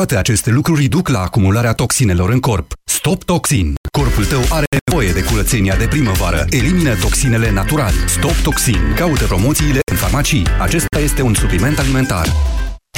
[0.00, 2.72] Toate aceste lucruri duc la acumularea toxinelor în corp.
[2.84, 3.74] Stop Toxin.
[3.92, 6.46] Corpul tău are nevoie de curățenia de primăvară.
[6.50, 7.92] Elimină toxinele natural.
[8.06, 8.94] Stop Toxin.
[8.96, 10.46] Caută promoțiile în farmacii.
[10.60, 12.26] Acesta este un supliment alimentar.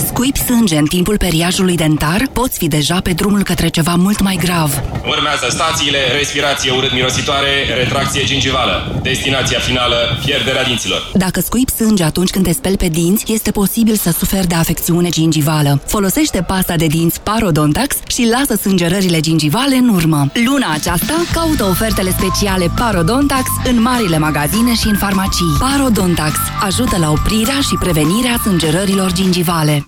[0.06, 2.28] Scuipi sânge în timpul periajului dentar?
[2.32, 4.82] Poți fi deja pe drumul către ceva mult mai grav.
[5.06, 9.00] Urmează stațiile, respirație urât-mirositoare, retracție gingivală.
[9.02, 11.10] Destinația finală, pierderea dinților.
[11.14, 15.08] Dacă scuipi sânge atunci când te speli pe dinți, este posibil să suferi de afecțiune
[15.08, 15.82] gingivală.
[15.86, 20.30] Folosește pasta de dinți Parodontax și lasă sângerările gingivale în urmă.
[20.44, 25.56] Luna aceasta, caută ofertele speciale Parodontax în marile magazine și în farmacii.
[25.58, 29.87] Parodontax ajută la oprirea și prevenirea sângerărilor gingivale.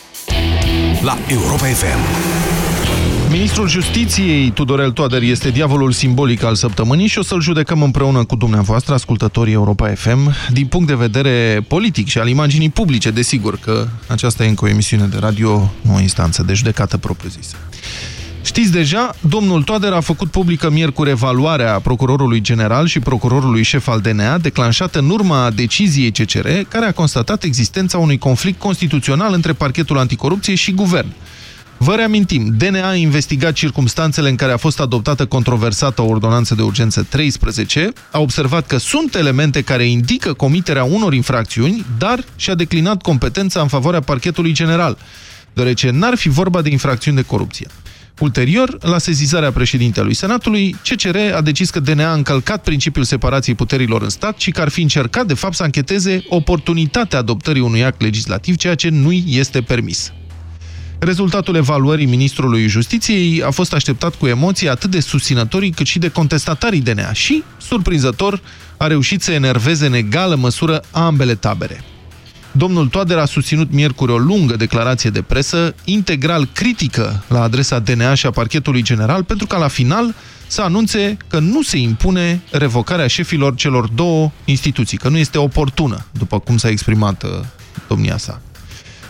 [1.03, 1.99] la Europa FM.
[3.31, 8.35] Ministrul Justiției, Tudorel Toader, este diavolul simbolic al săptămânii și o să-l judecăm împreună cu
[8.35, 13.87] dumneavoastră, ascultătorii Europa FM, din punct de vedere politic și al imaginii publice, desigur că
[14.07, 17.55] aceasta e încă o emisiune de radio, nu o instanță de judecată propriu-zisă.
[18.51, 23.99] Știți deja, domnul Toader a făcut publică miercuri evaluarea procurorului general și procurorului șef al
[23.99, 29.97] DNA, declanșată în urma deciziei CCR, care a constatat existența unui conflict constituțional între parchetul
[29.97, 31.07] anticorupție și guvern.
[31.77, 36.61] Vă reamintim, DNA a investigat circumstanțele în care a fost adoptată controversată o ordonanță de
[36.61, 43.01] urgență 13, a observat că sunt elemente care indică comiterea unor infracțiuni, dar și-a declinat
[43.01, 44.97] competența în favoarea parchetului general,
[45.53, 47.67] deoarece n-ar fi vorba de infracțiuni de corupție.
[48.21, 54.01] Ulterior, la sezizarea președintelui Senatului, CCR a decis că DNA a încălcat principiul separației puterilor
[54.01, 58.01] în stat și că ar fi încercat, de fapt, să încheteze oportunitatea adoptării unui act
[58.01, 60.13] legislativ, ceea ce nu este permis.
[60.99, 66.09] Rezultatul evaluării Ministrului Justiției a fost așteptat cu emoții atât de susținătorii cât și de
[66.09, 68.41] contestatarii DNA și, surprinzător,
[68.77, 71.83] a reușit să enerveze în egală măsură ambele tabere.
[72.51, 78.13] Domnul Toader a susținut miercuri o lungă declarație de presă, integral critică la adresa DNA
[78.13, 80.15] și a parchetului general, pentru ca la final
[80.47, 86.05] să anunțe că nu se impune revocarea șefilor celor două instituții, că nu este oportună,
[86.11, 87.29] după cum s-a exprimat uh,
[87.87, 88.41] domnia sa.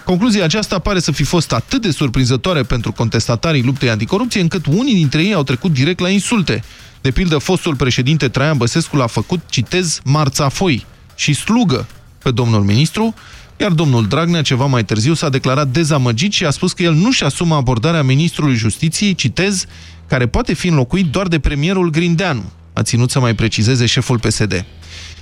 [0.05, 4.93] Concluzia aceasta pare să fi fost atât de surprinzătoare pentru contestatarii luptei anticorupție, încât unii
[4.93, 6.63] dintre ei au trecut direct la insulte.
[7.01, 10.85] De pildă, fostul președinte Traian Băsescu l-a făcut, citez, marțafoi
[11.15, 11.87] și slugă
[12.23, 13.13] pe domnul ministru,
[13.57, 17.23] iar domnul Dragnea, ceva mai târziu, s-a declarat dezamăgit și a spus că el nu-și
[17.23, 19.65] asumă abordarea ministrului justiției, citez,
[20.07, 22.43] care poate fi înlocuit doar de premierul Grindeanu,
[22.73, 24.65] a ținut să mai precizeze șeful PSD.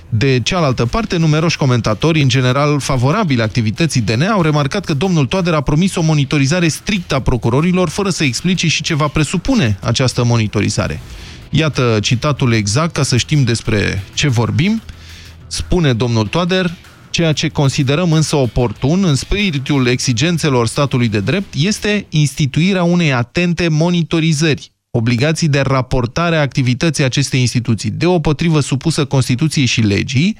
[0.08, 5.54] De cealaltă parte, numeroși comentatori, în general favorabili activității DNA, au remarcat că domnul Toader
[5.54, 10.24] a promis o monitorizare strictă a procurorilor, fără să explice și ce va presupune această
[10.24, 11.00] monitorizare.
[11.50, 14.82] Iată citatul exact, ca să știm despre ce vorbim.
[15.46, 16.70] Spune domnul Toader,
[17.10, 23.68] Ceea ce considerăm însă oportun, în spiritul exigențelor statului de drept, este instituirea unei atente
[23.68, 30.36] monitorizări, obligații de raportare a activității acestei instituții, deopotrivă supusă Constituției și legii,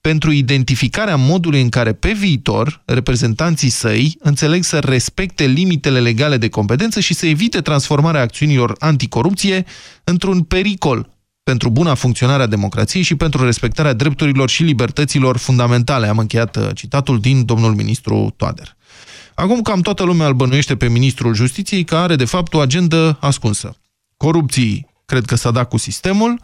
[0.00, 6.48] pentru identificarea modului în care pe viitor reprezentanții săi înțeleg să respecte limitele legale de
[6.48, 9.64] competență și să evite transformarea acțiunilor anticorupție
[10.04, 11.11] într-un pericol
[11.42, 16.06] pentru buna funcționare a democrației și pentru respectarea drepturilor și libertăților fundamentale.
[16.06, 18.76] Am încheiat uh, citatul din domnul ministru Toader.
[19.34, 23.16] Acum cam toată lumea îl bănuiește pe ministrul justiției că are de fapt o agendă
[23.20, 23.76] ascunsă.
[24.16, 26.40] Corupții cred că s-a dat cu sistemul,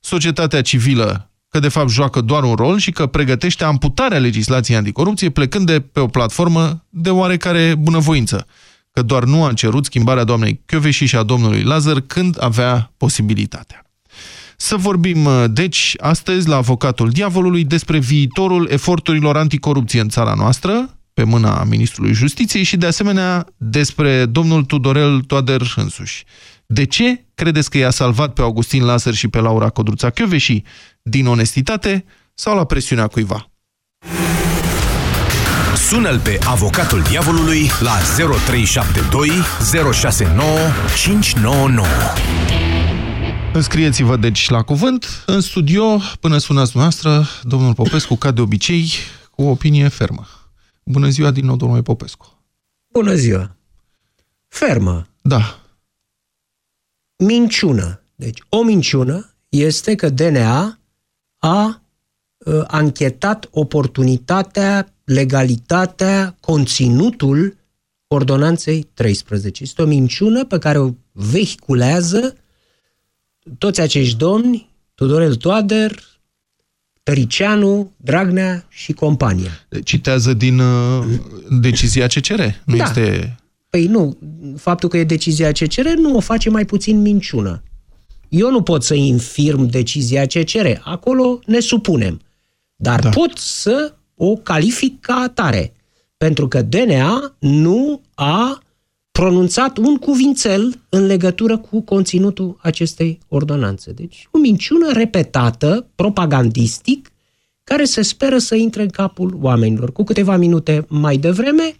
[0.00, 5.30] societatea civilă că de fapt joacă doar un rol și că pregătește amputarea legislației anticorupție
[5.30, 8.46] plecând de pe o platformă de oarecare bunăvoință,
[8.90, 13.81] că doar nu a cerut schimbarea doamnei Chioveși și a domnului Lazar când avea posibilitatea.
[14.64, 20.98] Să vorbim, uh, deci, astăzi la Avocatul Diavolului despre viitorul eforturilor anticorupție în țara noastră,
[21.14, 26.24] pe mâna Ministrului Justiției și, de asemenea, despre domnul Tudorel Toader însuși.
[26.66, 30.62] De ce credeți că i-a salvat pe Augustin Lazar și pe Laura Codruța Chioveși?
[31.02, 32.04] Din onestitate
[32.34, 33.50] sau la presiunea cuiva?
[35.88, 39.30] Sună-l pe avocatul diavolului la 0372
[39.92, 40.46] 069
[40.96, 42.71] 599.
[43.54, 45.06] Înscrieți-vă deci la cuvânt.
[45.26, 48.90] În studio, până sunați noastră, domnul Popescu, ca de obicei,
[49.30, 50.26] cu o opinie fermă.
[50.84, 52.42] Bună ziua din nou, domnule Popescu.
[52.92, 53.56] Bună ziua.
[54.48, 55.06] Fermă.
[55.20, 55.60] Da.
[57.16, 58.02] Minciună.
[58.14, 60.78] Deci, o minciună este că DNA
[61.38, 61.82] a
[62.38, 67.56] uh, anchetat oportunitatea, legalitatea, conținutul
[68.06, 69.62] ordonanței 13.
[69.62, 72.36] Este o minciună pe care o vehiculează
[73.58, 76.02] toți acești domni, Tudorel Toader,
[77.02, 79.50] Tăricianu, Dragnea și compania.
[79.84, 81.04] Citează din uh,
[81.60, 82.84] decizia CCR, nu Da.
[82.84, 83.36] este...
[83.70, 84.18] Păi nu,
[84.56, 87.62] faptul că e decizia CCR nu o face mai puțin minciună.
[88.28, 92.20] Eu nu pot să infirm decizia CCR, acolo ne supunem.
[92.76, 93.08] Dar da.
[93.08, 95.72] pot să o calific ca atare,
[96.16, 98.61] pentru că DNA nu a
[99.12, 103.92] pronunțat un cuvințel în legătură cu conținutul acestei ordonanțe.
[103.92, 107.10] Deci o minciună repetată, propagandistic,
[107.64, 109.92] care se speră să intre în capul oamenilor.
[109.92, 111.74] Cu câteva minute mai devreme,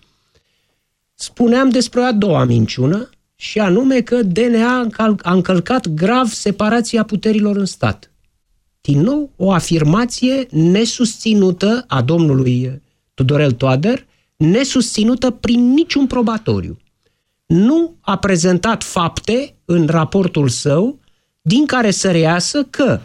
[1.14, 3.10] spuneam despre a doua minciună,
[3.42, 8.10] și anume că DNA a încal- a încălcat grav separația puterilor în stat.
[8.80, 12.82] Din nou, o afirmație nesusținută a domnului
[13.14, 14.06] Tudorel Toader,
[14.36, 16.76] nesusținută prin niciun probatoriu.
[17.52, 20.98] Nu a prezentat fapte în raportul său
[21.42, 23.00] din care să reiasă că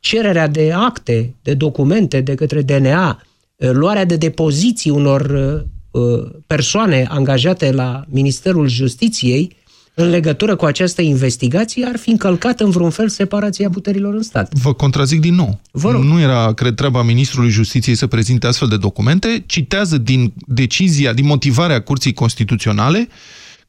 [0.00, 3.22] cererea de acte, de documente de către DNA,
[3.56, 9.56] eh, luarea de depoziții unor eh, eh, persoane angajate la Ministerul Justiției
[9.94, 14.54] în legătură cu această investigație ar fi încălcat în vreun fel separația puterilor în stat.
[14.54, 15.60] Vă contrazic din nou.
[15.70, 16.02] Vă rog.
[16.02, 19.44] Nu era, cred, treaba Ministrului Justiției să prezinte astfel de documente.
[19.46, 23.08] Citează din decizia, din motivarea Curții Constituționale,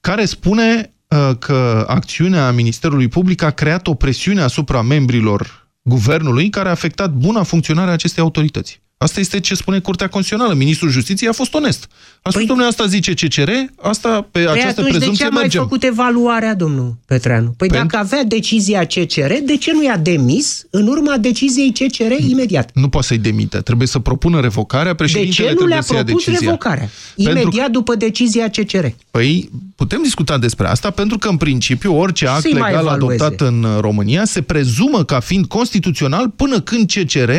[0.01, 6.67] care spune uh, că acțiunea Ministerului Public a creat o presiune asupra membrilor guvernului care
[6.67, 8.81] a afectat buna funcționare a acestei autorități.
[9.01, 10.57] Asta este ce spune Curtea Constituțională.
[10.57, 11.87] Ministrul Justiției a fost onest.
[11.89, 13.49] A spus, păi, domnule, asta zice CCR,
[13.81, 15.61] asta pe Păi această atunci de ce prezumție a mai mergem.
[15.61, 17.53] făcut evaluarea, domnul Petreanu?
[17.57, 22.11] Păi Pentru- dacă avea decizia CCR, de ce nu i-a demis în urma deciziei CCR
[22.29, 22.69] imediat?
[22.73, 23.57] Nu poate să-i demite.
[23.57, 24.91] Trebuie să propună revocarea.
[24.91, 26.45] De Președintele ce nu trebuie le-a să ia propus decizia.
[26.47, 26.89] revocarea?
[27.15, 28.85] Pentru că- Imediat după decizia CCR.
[29.11, 33.23] Păi, putem discuta despre asta, pentru că, în principiu, orice act Să-i mai legal evalueze.
[33.23, 37.31] adoptat în uh, România se prezumă ca fiind constituțional până când CCR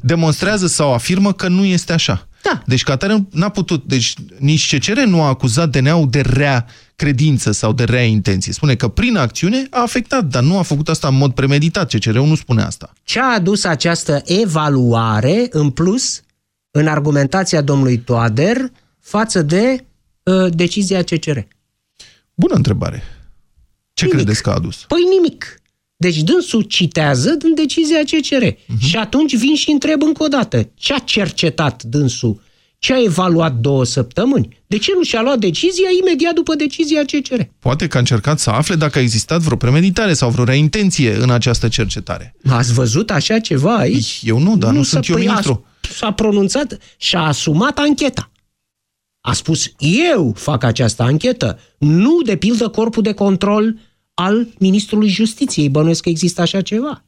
[0.00, 2.28] demonstrează sau afirmă că nu este așa.
[2.42, 2.62] Da.
[2.66, 3.84] Deci, ca atare, n-a putut.
[3.84, 8.52] Deci, nici CCR nu a acuzat DNA-ul de rea credință sau de rea intenție.
[8.52, 11.90] Spune că prin acțiune a afectat, dar nu a făcut asta în mod premeditat.
[11.94, 12.92] CCR-ul nu spune asta.
[13.04, 16.20] Ce a adus această evaluare, în plus,
[16.70, 18.56] în argumentația domnului Toader,
[19.00, 19.84] față de
[20.22, 21.38] uh, decizia CCR?
[22.34, 23.02] Bună întrebare.
[23.92, 24.20] Ce Nimic.
[24.20, 24.84] credeți că a adus?
[24.88, 25.60] Păi nimic.
[25.96, 28.44] Deci dânsul citează din decizia CCR.
[28.44, 28.78] Uh-huh.
[28.78, 30.70] Și atunci vin și întreb încă o dată.
[30.74, 32.44] Ce a cercetat dânsul?
[32.78, 34.62] Ce a evaluat două săptămâni?
[34.66, 37.40] De ce nu și-a luat decizia imediat după decizia CCR?
[37.58, 41.14] Poate că a încercat să afle dacă a existat vreo premeditare sau vreo rea intenție
[41.14, 42.34] în această cercetare.
[42.48, 44.20] Ați văzut așa ceva aici?
[44.22, 45.64] Eu nu, dar nu, sunt s-a- eu păi ministru.
[45.82, 48.30] A, s-a pronunțat și a asumat ancheta.
[49.20, 53.78] A spus, eu fac această anchetă, nu de pildă corpul de control
[54.18, 55.68] al Ministrului Justiției.
[55.68, 57.00] Bănuiesc că există așa ceva.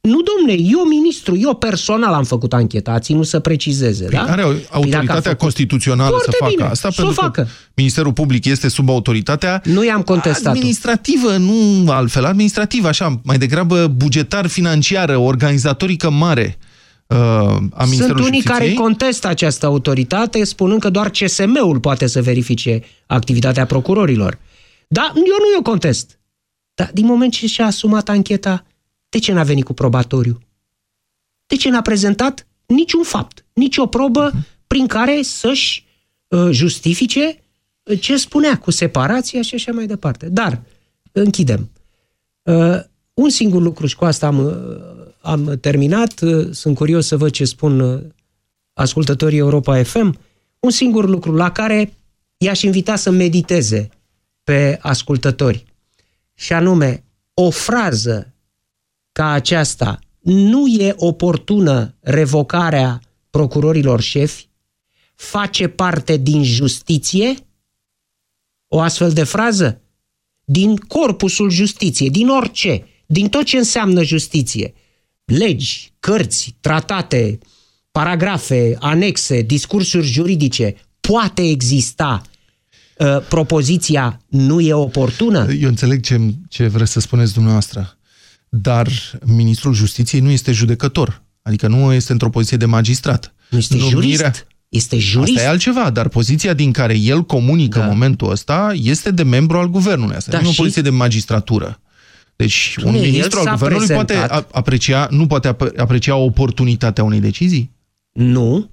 [0.00, 4.32] Nu, domne, eu ministru, eu personal am făcut ancheta, a ținut să precizeze, Păi da?
[4.32, 7.22] Are Păi dacă a autoritatea făcut- constituțională să Foarte facă bine, asta, să o pentru
[7.22, 7.42] facă.
[7.42, 13.38] că Ministerul Public este sub autoritatea Nu i-am contestat administrativă, nu altfel, administrativă, așa, mai
[13.38, 16.58] degrabă bugetar-financiară, organizatorică mare
[17.06, 18.84] uh, a Sunt Ministerului unii care Justiției.
[18.84, 24.38] contestă această autoritate, spunând că doar CSM-ul poate să verifice activitatea procurorilor.
[24.88, 26.18] Da, eu nu eu contest.
[26.80, 28.66] Dar din moment ce și-a asumat ancheta,
[29.08, 30.38] de ce n-a venit cu probatoriu?
[31.46, 34.32] De ce n-a prezentat niciun fapt, nicio probă
[34.66, 35.86] prin care să-și
[36.28, 37.42] uh, justifice
[37.82, 40.28] uh, ce spunea cu separația și așa mai departe.
[40.28, 40.62] Dar,
[41.12, 41.70] închidem.
[42.42, 42.80] Uh,
[43.14, 44.52] un singur lucru și cu asta am, uh,
[45.20, 46.20] am terminat.
[46.20, 48.02] Uh, Sunt curios să văd ce spun uh,
[48.72, 50.18] ascultătorii Europa FM.
[50.58, 51.92] Un singur lucru la care
[52.36, 53.88] i-aș invita să mediteze
[54.44, 55.68] pe ascultători.
[56.40, 57.04] Și anume,
[57.34, 58.34] o frază
[59.12, 64.48] ca aceasta, nu e oportună revocarea procurorilor șefi,
[65.14, 67.34] face parte din justiție?
[68.68, 69.80] O astfel de frază?
[70.52, 74.74] din corpusul justiției, din orice, din tot ce înseamnă justiție.
[75.24, 77.38] Legi, cărți, tratate,
[77.90, 82.22] paragrafe, anexe, discursuri juridice, poate exista
[83.00, 85.52] uh, propoziția nu e oportună?
[85.52, 87.98] Eu înțeleg ce, ce vreți să spuneți dumneavoastră,
[88.48, 88.88] dar
[89.24, 93.34] ministrul justiției nu este judecător, adică nu este într-o poziție de magistrat.
[93.50, 94.00] Nu este Numirea...
[94.00, 94.46] jurist?
[94.68, 95.36] Este jurist.
[95.36, 97.84] Asta e altceva, dar poziția din care el comunică da.
[97.84, 100.16] în momentul ăsta este de membru al guvernului.
[100.16, 101.80] Asta da, nu e o poziție de magistratură.
[102.36, 104.28] Deci un ministru al guvernului prezentat...
[104.28, 107.72] poate aprecia, nu poate aprecia oportunitatea unei decizii?
[108.12, 108.70] Nu.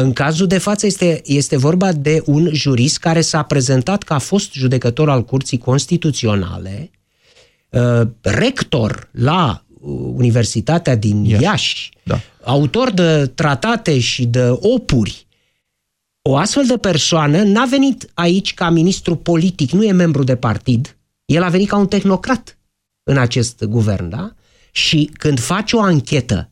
[0.00, 4.18] În cazul de față este, este vorba de un jurist care s-a prezentat că a
[4.18, 6.90] fost judecător al Curții Constituționale,
[7.68, 9.64] uh, rector la
[10.14, 12.20] Universitatea din Iași, Iași da.
[12.44, 15.26] autor de tratate și de opuri.
[16.22, 20.96] O astfel de persoană n-a venit aici ca ministru politic, nu e membru de partid,
[21.24, 22.58] el a venit ca un tehnocrat
[23.02, 24.34] în acest guvern, da?
[24.72, 26.48] Și când faci o anchetă,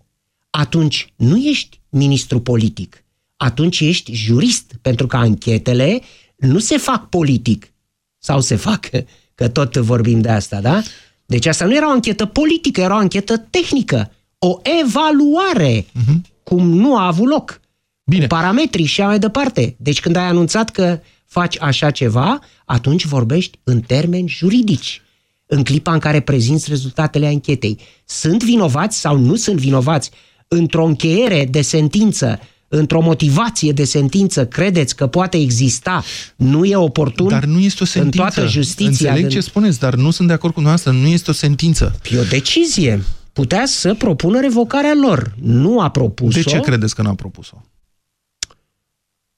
[0.50, 3.05] atunci nu ești ministru politic,
[3.37, 6.00] atunci ești jurist, pentru că anchetele
[6.37, 7.73] nu se fac politic,
[8.19, 8.88] sau se fac,
[9.35, 10.83] că tot vorbim de asta, da?
[11.26, 16.21] Deci asta nu era o anchetă politică, era o anchetă tehnică, o evaluare, uh-huh.
[16.43, 17.61] cum nu a avut loc.
[18.05, 18.21] Bine.
[18.21, 19.76] Cu parametrii și așa mai departe.
[19.78, 25.02] Deci când ai anunțat că faci așa ceva, atunci vorbești în termeni juridici.
[25.47, 27.78] În clipa în care prezinți rezultatele anchetei.
[28.05, 30.11] Sunt vinovați sau nu sunt vinovați?
[30.49, 32.40] Într-o încheiere de sentință,
[32.78, 36.04] într-o motivație de sentință, credeți că poate exista,
[36.37, 38.23] nu e oportun Dar nu este o sentință.
[38.23, 39.11] în toată justiția.
[39.11, 41.99] Înțeleg ce spuneți, dar nu sunt de acord cu noastră, nu este o sentință.
[42.11, 43.02] E o decizie.
[43.33, 45.35] Putea să propună revocarea lor.
[45.40, 46.40] Nu a propus-o.
[46.40, 47.56] De ce credeți că n-a propus-o?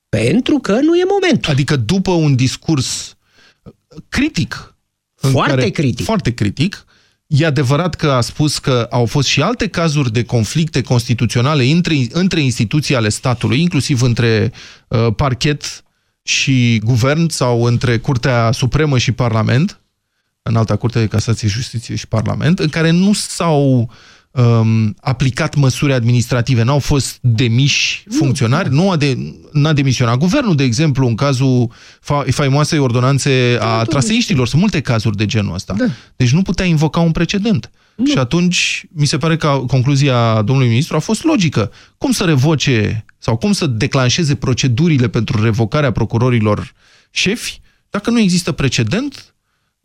[0.08, 1.52] Pentru că nu e momentul.
[1.52, 3.16] Adică după un discurs
[4.08, 4.76] critic.
[5.14, 6.04] Foarte care, critic.
[6.04, 6.84] Foarte critic.
[7.28, 11.94] E adevărat că a spus că au fost și alte cazuri de conflicte constituționale între,
[12.10, 14.52] între instituții ale statului, inclusiv între
[14.88, 15.84] uh, parchet
[16.22, 19.80] și guvern sau între Curtea Supremă și Parlament,
[20.42, 23.88] în alta Curte de Casație, Justiție și Parlament, în care nu s-au uh,
[24.30, 29.18] um, aplicat măsuri administrative, n-au fost demiși funcționari, nu, a de,
[29.52, 34.48] n-a demisionat guvernul, de exemplu, în cazul fa faimoasei ordonanțe a da, traseiștilor.
[34.48, 35.74] Sunt multe cazuri de genul ăsta.
[35.78, 35.84] Da.
[36.16, 37.70] Deci nu putea invoca un precedent.
[37.96, 38.06] Nu.
[38.06, 41.70] Și atunci, mi se pare că concluzia domnului ministru a fost logică.
[41.98, 46.72] Cum să revoce sau cum să declanșeze procedurile pentru revocarea procurorilor
[47.10, 49.34] șefi dacă nu există precedent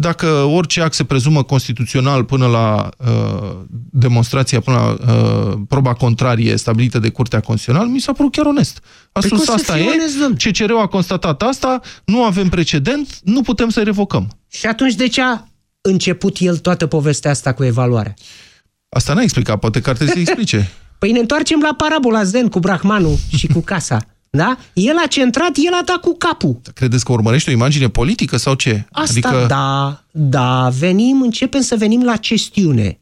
[0.03, 3.55] dacă orice act se prezumă constituțional până la uh,
[3.91, 8.79] demonstrația, până la uh, proba contrarie stabilită de Curtea Constituțională, mi s-a părut chiar onest.
[9.11, 13.69] A păi spus asta e, onest, CCR-ul a constatat asta, nu avem precedent, nu putem
[13.69, 14.37] să revocăm.
[14.49, 15.47] Și atunci de ce a
[15.81, 18.13] început el toată povestea asta cu evaluarea?
[18.89, 20.71] Asta n-a explicat, poate că ar trebui să explice.
[20.99, 24.12] Păi ne întoarcem la parabola Zen cu Brahmanul și cu casa.
[24.37, 24.57] Da?
[24.73, 26.61] El a centrat, el a dat cu capul.
[26.73, 28.85] Credeți că urmărește o imagine politică sau ce?
[28.91, 29.45] Asta, adică...
[29.47, 32.99] da, da, venim, începem să venim la chestiune,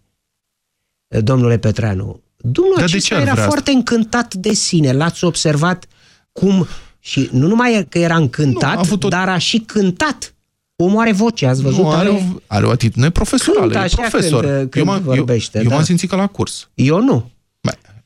[1.08, 2.22] domnule Petreanu.
[2.38, 3.72] Domnul Dar acesta era vrea foarte asta?
[3.72, 4.92] încântat de sine.
[4.92, 5.86] L-ați observat
[6.32, 6.68] cum,
[7.00, 9.08] și nu numai că era încântat, nu, a o...
[9.08, 10.34] dar a și cântat.
[10.76, 11.80] Omul are voce, ați văzut?
[11.80, 14.46] Nu, are, are, o, are o atitudine profesională, Cântă așa profesor.
[14.46, 15.58] Când, când eu vorbește.
[15.58, 15.76] Eu, eu da.
[15.76, 16.70] m-am simțit ca la curs.
[16.74, 17.32] Eu nu.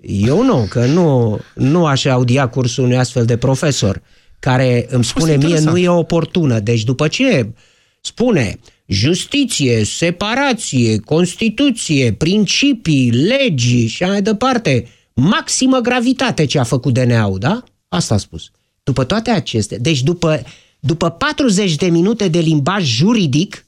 [0.07, 4.01] Eu nu, că nu, nu aș audia cursul unui astfel de profesor
[4.39, 6.59] care îmi spune mie nu e oportună.
[6.59, 7.53] Deci după ce
[8.01, 17.39] spune justiție, separație, constituție, principii, legi și mai departe, maximă gravitate ce a făcut DNA-ul,
[17.39, 17.63] da?
[17.87, 18.51] Asta a spus.
[18.83, 20.43] După toate acestea, deci după,
[20.79, 23.65] după 40 de minute de limbaj juridic,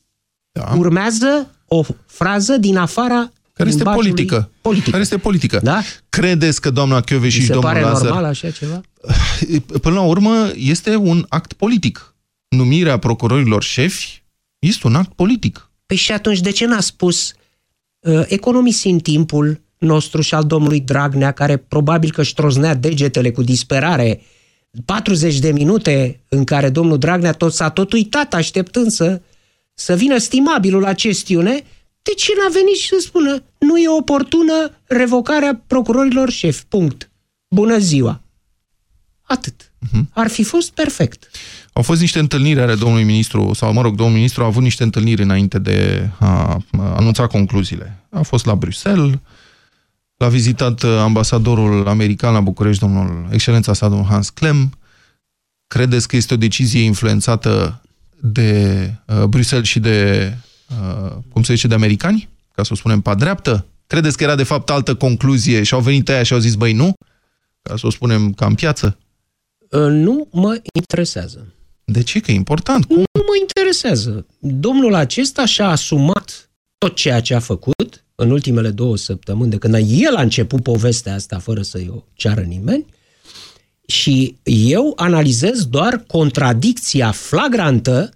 [0.51, 0.73] da.
[0.77, 4.51] urmează o frază din afara care este politică.
[4.61, 4.89] politică.
[4.89, 5.59] Care este politică.
[5.63, 5.81] Da?
[6.09, 8.03] Credeți că doamna Chiove și domnul pare Lazar...
[8.03, 8.81] normal așa ceva?
[9.81, 12.15] Până la urmă, este un act politic.
[12.47, 14.23] Numirea procurorilor șefi
[14.59, 15.71] este un act politic.
[15.85, 17.33] Păi și atunci de ce n-a spus
[17.99, 23.43] uh, economisind timpul nostru și al domnului Dragnea, care probabil că își troznea degetele cu
[23.43, 24.21] disperare
[24.85, 29.21] 40 de minute în care domnul Dragnea tot s-a tot uitat așteptând să,
[29.73, 31.63] să vină stimabilul la chestiune,
[32.07, 36.65] de ce n-a venit și să spună nu e oportună revocarea procurorilor șefi?
[36.65, 37.09] Punct.
[37.47, 38.21] Bună ziua.
[39.21, 39.71] Atât.
[39.85, 40.03] Uh-huh.
[40.13, 41.29] Ar fi fost perfect.
[41.73, 44.83] Au fost niște întâlniri ale domnului ministru, sau mă rog, domnul ministru a avut niște
[44.83, 48.03] întâlniri înainte de a anunța concluziile.
[48.09, 49.13] A fost la Bruxelles,
[50.17, 54.77] l-a vizitat ambasadorul american la București, domnul excelența sa, domnul Hans Klem.
[55.67, 57.81] Credeți că este o decizie influențată
[58.21, 60.46] de uh, Bruxelles și de uh,
[61.31, 62.29] cum se zice, de americani?
[62.51, 63.65] Ca să o spunem pe dreaptă?
[63.87, 66.73] Credeți că era de fapt altă concluzie și au venit aia și au zis, băi,
[66.73, 66.93] nu?
[67.61, 68.97] Ca să o spunem ca în piață?
[69.69, 71.53] Uh, nu mă interesează.
[71.83, 72.19] De ce?
[72.19, 72.85] Că e important.
[72.85, 72.95] Cum?
[72.95, 74.25] Nu mă interesează.
[74.39, 79.73] Domnul acesta și-a asumat tot ceea ce a făcut în ultimele două săptămâni, de când
[79.87, 82.85] el a început povestea asta fără să-i o ceară nimeni,
[83.87, 88.09] și eu analizez doar contradicția flagrantă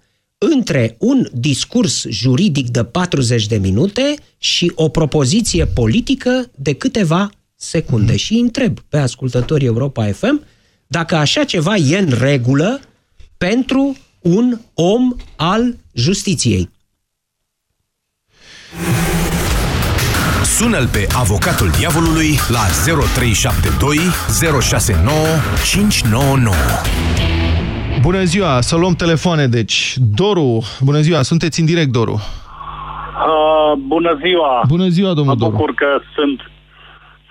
[0.50, 8.12] între un discurs juridic de 40 de minute și o propoziție politică de câteva secunde.
[8.12, 8.18] Mm.
[8.18, 10.44] Și întreb pe ascultătorii Europa FM
[10.88, 12.80] dacă așa ceva e în regulă
[13.38, 16.70] pentru un om al justiției.
[20.58, 23.98] Sună-l pe avocatul diavolului la 0372
[24.62, 25.16] 069
[25.72, 27.31] 599.
[28.02, 29.96] Bună ziua, să luăm telefoane, deci.
[30.16, 32.12] Doru, bună ziua, sunteți în direct, Doru.
[32.12, 34.64] Uh, bună ziua!
[34.68, 35.74] Bună ziua, domnul Mă bucur Doru.
[35.74, 36.40] că sunt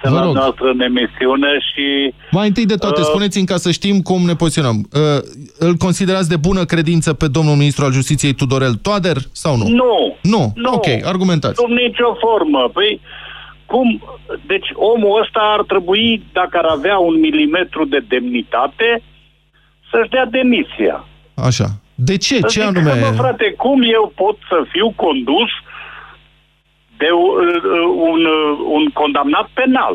[0.02, 2.14] sunt la noastră în emisiune și...
[2.30, 4.76] Mai întâi de toate, Uh, spuneți-mi ca să știm cum ne poziționăm.
[4.92, 5.00] Uh,
[5.58, 9.68] îl considerați de bună credință pe domnul ministru al justiției Tudorel Toader sau nu?
[9.68, 10.16] Nu.
[10.22, 10.52] Nu?
[10.54, 10.72] Nu.
[10.72, 11.60] Ok, argumentați.
[11.60, 12.70] Sub nicio formă.
[12.72, 13.00] Păi,
[13.66, 14.02] cum?
[14.46, 19.02] Deci omul ăsta ar trebui, dacă ar avea un milimetru de demnitate,
[19.90, 20.96] să-și dea demisia.
[21.48, 21.68] Așa.
[21.94, 22.34] De ce?
[22.38, 22.94] Să Ce zic, anume?
[23.00, 25.50] Mă, frate, cum eu pot să fiu condus
[27.02, 29.94] de uh, un, uh, un condamnat penal?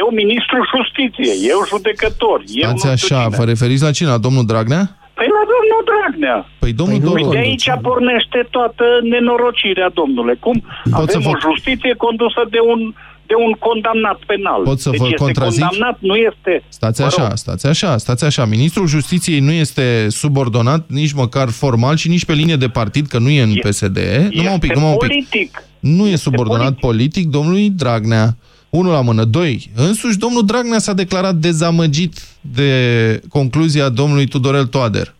[0.00, 3.36] Eu, ministrul justiției, eu, judecător, eu Stați nu știu așa, cine.
[3.38, 4.08] vă referiți la cine?
[4.08, 4.84] La domnul Dragnea?
[5.18, 6.38] Păi la domnul Dragnea.
[6.62, 7.32] Păi domnul Păi Doru...
[7.34, 10.34] de aici pornește toată nenorocirea, domnule.
[10.44, 10.56] Cum
[10.98, 12.80] Pot să avem vă- o justiție condusă de un,
[13.26, 14.62] de un condamnat penal.
[14.62, 15.64] Pot să deci vă este contrazic?
[15.64, 16.64] condamnat, nu este...
[16.68, 18.44] Stați Mă așa, rog, stați așa, stați așa.
[18.44, 23.18] Ministrul Justiției nu este subordonat nici măcar formal și nici pe linie de partid, că
[23.18, 23.98] nu e în PSD.
[24.30, 25.08] Numai un pic, este numai un pic.
[25.08, 25.64] politic.
[25.80, 27.28] Nu e subordonat politic.
[27.28, 28.36] domnului Dragnea.
[28.70, 29.24] Unul la mână.
[29.24, 29.70] Doi.
[29.74, 35.14] Însuși, domnul Dragnea s-a declarat dezamăgit de concluzia domnului Tudorel Toader.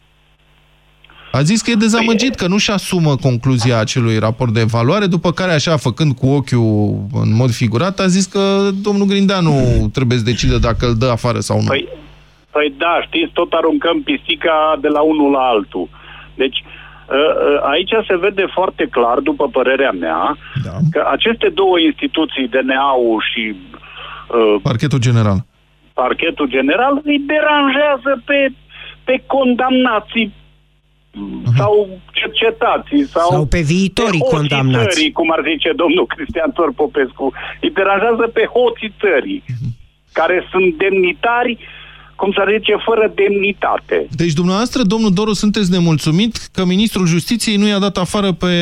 [1.33, 5.53] A zis că e dezamăgit, că nu-și asumă concluzia acelui raport de evaluare, după care,
[5.53, 9.55] așa, făcând cu ochiul în mod figurat, a zis că domnul Grindeanu
[9.93, 11.67] trebuie să decidă dacă îl dă afară sau nu.
[11.67, 11.89] Păi,
[12.51, 15.89] păi da, știți, tot aruncăm pisica de la unul la altul.
[16.35, 16.65] Deci,
[17.11, 20.75] ă, ă, aici se vede foarte clar, după părerea mea, da.
[20.91, 23.55] că aceste două instituții, DNA-ul și
[24.31, 25.39] ă, Parchetul general.
[25.93, 28.53] parchetul general, îi deranjează pe,
[29.05, 30.33] pe condamnații
[31.57, 34.89] sau cercetații sau, Sau pe viitorii pe hoții condamnați.
[34.95, 37.33] țării, cum ar zice domnul Cristian Tor Popescu.
[37.61, 39.43] Îi deranjează pe hoții țării,
[40.13, 41.59] care sunt demnitari,
[42.17, 44.07] cum să zice, fără demnitate.
[44.11, 48.53] Deci, dumneavoastră, domnul Doru, sunteți nemulțumit că ministrul justiției nu i-a dat afară pe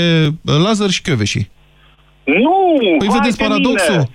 [0.65, 1.49] Lazar și Chioveși.
[2.25, 2.59] Nu!
[2.99, 3.93] Păi vai vedeți de paradoxul?
[3.95, 4.09] mine.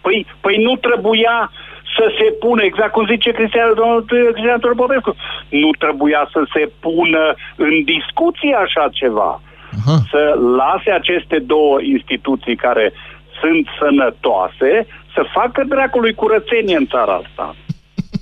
[0.00, 1.50] Păi, păi nu trebuia
[1.96, 5.16] să se pună, exact cum zice Cristian, domnul Cristian Tor Popescu,
[5.48, 7.24] nu trebuia să se pună
[7.56, 9.40] în discuție așa ceva.
[9.78, 9.96] Aha.
[10.10, 10.22] Să
[10.60, 12.92] lase aceste două instituții care
[13.40, 17.56] sunt sănătoase să facă dracului curățenie în țara asta.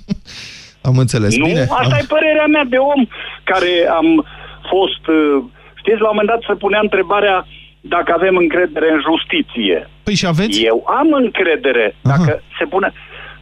[0.87, 1.37] Am înțeles.
[1.37, 1.45] Nu?
[1.45, 1.61] Bine.
[1.61, 2.01] Asta am...
[2.01, 3.01] e părerea mea de om
[3.43, 4.25] care am
[4.69, 5.07] fost...
[5.07, 5.43] uh,
[5.81, 7.47] Știți, la un moment dat se punea întrebarea
[7.81, 9.89] dacă avem încredere în justiție.
[10.03, 10.63] Păi și aveți?
[10.63, 11.95] Eu am încredere.
[12.01, 12.93] Dacă se pune...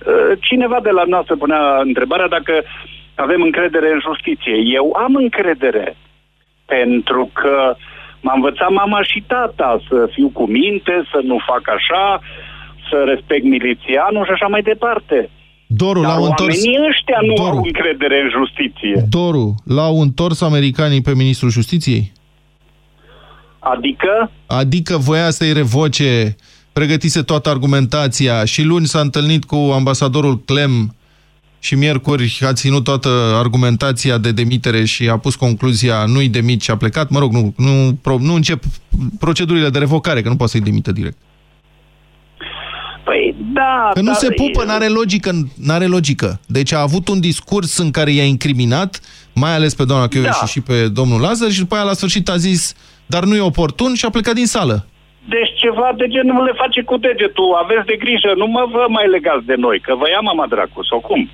[0.05, 2.53] uh, Cineva de la noastră punea întrebarea dacă
[3.15, 4.55] avem încredere în justiție.
[4.77, 5.97] Eu am încredere.
[6.65, 7.75] Pentru că
[8.21, 12.21] m-a învățat mama și tata să fiu cu minte, să nu fac așa,
[12.89, 15.29] să respect milițianul și așa mai departe.
[15.67, 16.55] Doru, Dar l-au întors...
[16.55, 17.55] oamenii ăștia nu Doru.
[17.57, 19.05] au încredere în justiție.
[19.09, 22.11] Doru, l-au întors americanii pe ministrul justiției?
[23.59, 24.31] Adică?
[24.47, 26.35] Adică voia să-i revoce,
[26.73, 30.95] pregătise toată argumentația și luni s-a întâlnit cu ambasadorul Clem
[31.59, 36.71] și miercuri a ținut toată argumentația de demitere și a pus concluzia nu-i demit și
[36.71, 37.09] a plecat.
[37.09, 38.63] Mă rog, nu, nu, pro- nu încep
[39.19, 41.17] procedurile de revocare, că nu poate să-i demită direct.
[43.05, 46.39] Păi da, Că nu dar se pupă, n-are logică, n-are logică.
[46.45, 48.99] Deci a avut un discurs în care i-a incriminat,
[49.33, 50.45] mai ales pe doamna Chioveși Da.
[50.45, 52.73] și pe domnul Lazar și după aia la sfârșit a zis,
[53.05, 54.85] dar nu e oportun și a plecat din sală.
[55.29, 57.59] Deci ceva de genul le face cu degetul.
[57.63, 60.83] Aveți de grijă, nu mă vă mai legați de noi, că vă ia mama dracu,
[60.83, 61.29] sau cum?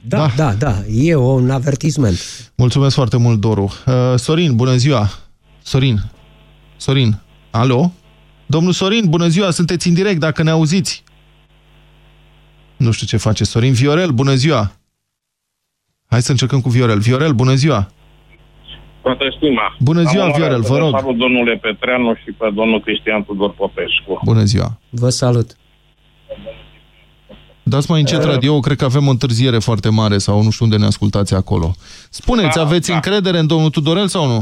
[0.00, 2.18] Da, da, da, e un avertisment.
[2.56, 3.72] Mulțumesc foarte mult, Doru.
[3.86, 5.08] Uh, Sorin, bună ziua!
[5.62, 5.96] Sorin,
[6.76, 7.10] Sorin,
[7.50, 7.92] alo?
[8.46, 11.04] Domnul Sorin, bună ziua, sunteți în direct, dacă ne auziți.
[12.76, 13.72] Nu știu ce face Sorin.
[13.72, 14.72] Viorel, bună ziua!
[16.06, 16.98] Hai să încercăm cu Viorel.
[16.98, 17.88] Viorel, bună ziua!
[19.04, 19.76] Toată stima.
[19.80, 20.90] Bună ziua, Viorel, vă rog.
[20.98, 24.20] Salut domnule Petreanu și pe domnul Cristian Tudor Popescu.
[24.24, 24.68] Bună ziua.
[24.90, 25.48] Vă salut.
[27.62, 30.76] Dați mai încet radio, cred că avem o întârziere foarte mare sau nu știu unde
[30.76, 31.68] ne ascultați acolo.
[32.10, 32.94] Spuneți, Da, aveți da.
[32.94, 34.40] încredere în domnul Tudorel sau nu?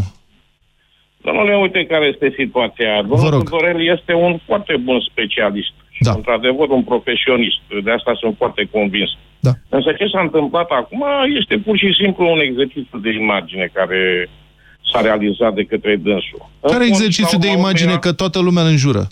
[1.27, 2.93] Domnule, uite care este situația.
[3.03, 3.43] Vă Domnul rog.
[3.43, 5.73] Tudorel este un foarte bun specialist.
[5.91, 6.13] Și, Da.
[6.13, 7.59] într-adevăr, un profesionist.
[7.85, 9.11] De asta sunt foarte convins.
[9.47, 9.53] Da.
[9.69, 11.03] Însă ce s-a întâmplat acum
[11.41, 14.01] este pur și simplu un exercițiu de imagine care
[14.93, 16.51] s-a realizat de către dânsul.
[16.61, 19.07] În Care fond, exercițiu la de urma imagine urmei, că toată lumea îl înjură?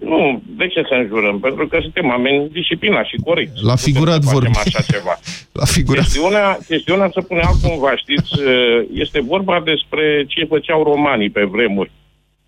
[0.00, 1.40] Nu, de ce să înjurăm?
[1.40, 3.62] Pentru că suntem oameni disciplinați și corect.
[3.62, 4.32] La figurat vorbim.
[4.32, 4.60] vorbim.
[4.64, 5.14] așa ceva.
[5.60, 6.02] La figurat.
[6.02, 11.90] Chestiunea, chestiunea se pune altcumva, știți, uh, este vorba despre ce făceau romanii pe vremuri.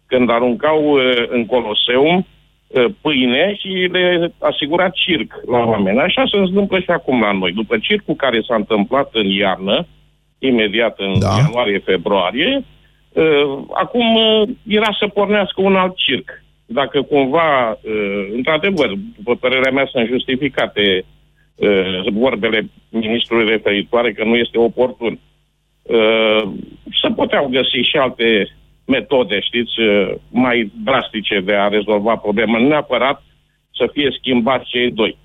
[0.07, 2.27] Când aruncau uh, în Coloseum
[2.66, 5.98] uh, pâine și le asigura circ la oameni.
[5.98, 7.53] Așa se întâmplă și acum la noi.
[7.53, 9.87] După circul care s-a întâmplat în iarnă,
[10.46, 11.37] imediat în Da.
[11.37, 12.64] ianuarie-februarie,
[13.12, 16.42] uh, acum uh, era să pornească un alt circ.
[16.66, 21.05] Dacă cumva, uh, într-adevăr, după părerea mea, sunt justificate
[21.55, 25.18] uh, vorbele ministrului referitoare că nu este oportun.
[25.83, 26.42] Uh,
[27.02, 28.48] se puteau găsi și alte
[28.87, 32.59] metode, știți, uh, mai drastice de a rezolva problema.
[32.59, 33.22] Nu neapărat
[33.74, 35.16] să fie schimbați cei doi.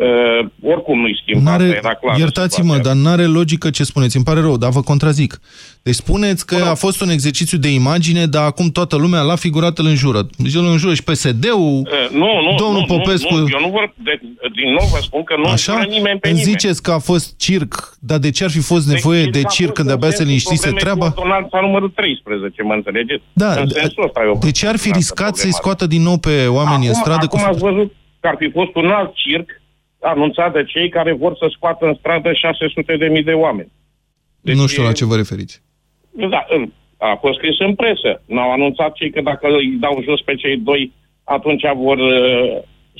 [0.00, 2.18] Uh, oricum nu-i schimbat, N-are, era clar.
[2.18, 4.16] iertați-mă, dar n-are logică ce spuneți.
[4.16, 5.40] Îmi pare rău, dar vă contrazic.
[5.82, 9.78] Deci spuneți că a fost un exercițiu de imagine, dar acum toată lumea la figurat
[9.78, 10.20] îl înjură.
[10.36, 13.34] Deci îl înjură și PSD-ul, Uh, nu, nu, domnul nu, Popescu...
[13.34, 14.20] Nu, nu, eu nu vor, de,
[14.54, 15.72] din nou vă spun că nu Așa?
[15.72, 16.58] înjură nimeni pe Îmi nimeni.
[16.58, 19.48] ziceți că a fost circ, dar de ce ar fi fost nevoie Deci, de a
[19.48, 21.10] circ fost când în abia se sensul liniștise problemei treaba?
[21.10, 23.22] cu ordonanța numărul 13, mă înțelegeți?
[23.32, 25.60] Da, în de- sensul ăsta eu de ce ar fi vreau să riscat să-i problema.
[25.60, 27.24] scoată din nou pe oamenii în acum, stradă?
[27.24, 27.46] Acum cu...
[27.50, 29.48] ați văzut că ar fi fost un alt circ
[30.00, 33.72] anunțat de cei care vor să scoată în stradă 600 de mii de oameni.
[34.40, 35.62] Deci, Nu știu la ce vă referiți.
[36.10, 38.22] Da, în- a fost scris în presă.
[38.26, 40.92] N-au anunțat cei că dacă îi dau jos pe cei doi,
[41.24, 42.12] atunci vor uh,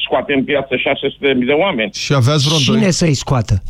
[0.07, 1.91] scoate în piață 600 de mii de oameni.
[1.93, 2.93] Și aveați vreo Cine doi?
[2.93, 3.63] să-i scoată?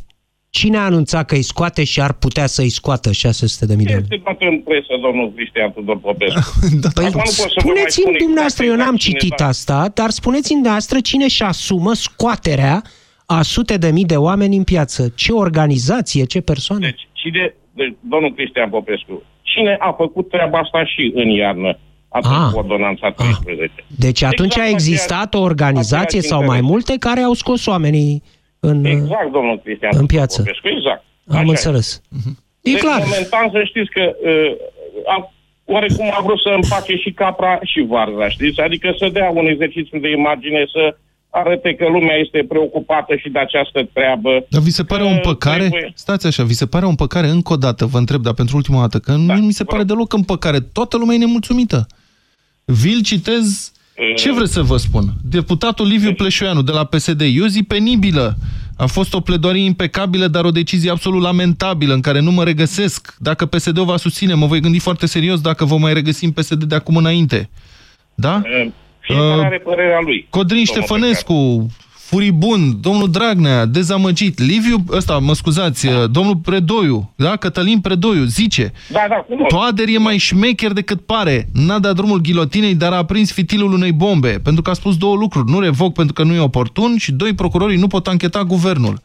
[0.51, 3.93] Cine a anunțat că îi scoate și ar putea să-i scoată 600 de mii de
[3.93, 4.05] euro?
[4.11, 6.41] Este dat în presă, domnul Cristian Tudor Popescu.
[6.83, 9.19] da, Păi, Acum nu pot să vă mai spuneți-mi spun dumneavoastră, eu exact n-am cine,
[9.19, 9.47] citit da.
[9.47, 12.83] asta, dar spuneți-mi dumneavoastră cine și asumă scoaterea
[13.39, 15.13] a sute de mii de oameni în piață.
[15.17, 16.81] Ce organizație, ce persoană?
[16.85, 22.35] Deci, cine, deci, domnul Cristian Popescu, cine a făcut treaba asta și în iarnă, atunci
[22.47, 22.51] Ah.
[22.53, 23.73] cu ordonanța 13?
[23.99, 26.71] Deci atunci Exact a existat aceeași- o organizație aceeași sau mai interes.
[26.71, 28.23] multe care au scos oamenii
[28.61, 28.85] în...
[28.85, 30.43] Exact, domnul Cristian în piață.
[30.43, 31.05] Popescu, exact.
[31.29, 31.49] Am Așa e.
[31.49, 32.03] înțeles.
[32.63, 33.01] E deci, clar.
[33.09, 34.53] momentan să știți că uh,
[35.15, 35.33] a,
[35.65, 38.61] oarecum a vrut să împace și capra și varza, știți?
[38.61, 40.97] Adică să dea un exercițiu de imagine, să
[41.31, 44.47] arate că lumea este preocupată și de această treabă.
[44.49, 45.59] Dar vi se pare o Că împăcare?
[45.69, 48.57] trebuie- Stați așa, vi se pare o împăcare încă o dată, vă întreb, dar pentru
[48.57, 49.89] ultima dată, că Da, nu mi se vă pare rog.
[49.91, 50.61] deloc împăcare.
[50.61, 51.87] Toată lumea e nemulțumită.
[52.65, 53.73] Vi-l citez,
[54.17, 55.05] ce vreți să vă spun?
[55.31, 58.35] Deputatul Liviu Pleșoianu de la PSD, e o zi penibilă.
[58.77, 63.17] A fost o pledoarie impecabilă, dar o decizie absolut lamentabilă, în care nu mă regăsesc.
[63.19, 66.75] Dacă PSD-ul va susține, mă voi gândi foarte serios dacă vă mai regăsim PSD de
[66.75, 67.51] acum înainte.
[68.15, 68.43] Da?
[69.09, 70.27] Uh, Fiecare Uh, are părerea lui.
[70.31, 77.37] Codrin domnul Ștefănescu, furibund, domnul Dragnea, dezamăgit, Liviu, ăsta, mă scuzați, domnul Predoiu, da?
[77.37, 79.49] Cătălin Predoiu, zice, Da, da, cunosc.
[79.49, 81.49] Toader e mai șmecher decât pare.
[81.53, 85.17] N-a dat drumul ghilotinei, dar a aprins fitilul unei bombe, pentru că a spus două
[85.17, 85.51] lucruri.
[85.51, 89.01] Nu revoc pentru că nu e oportun și doi, procurorii nu pot ancheta guvernul.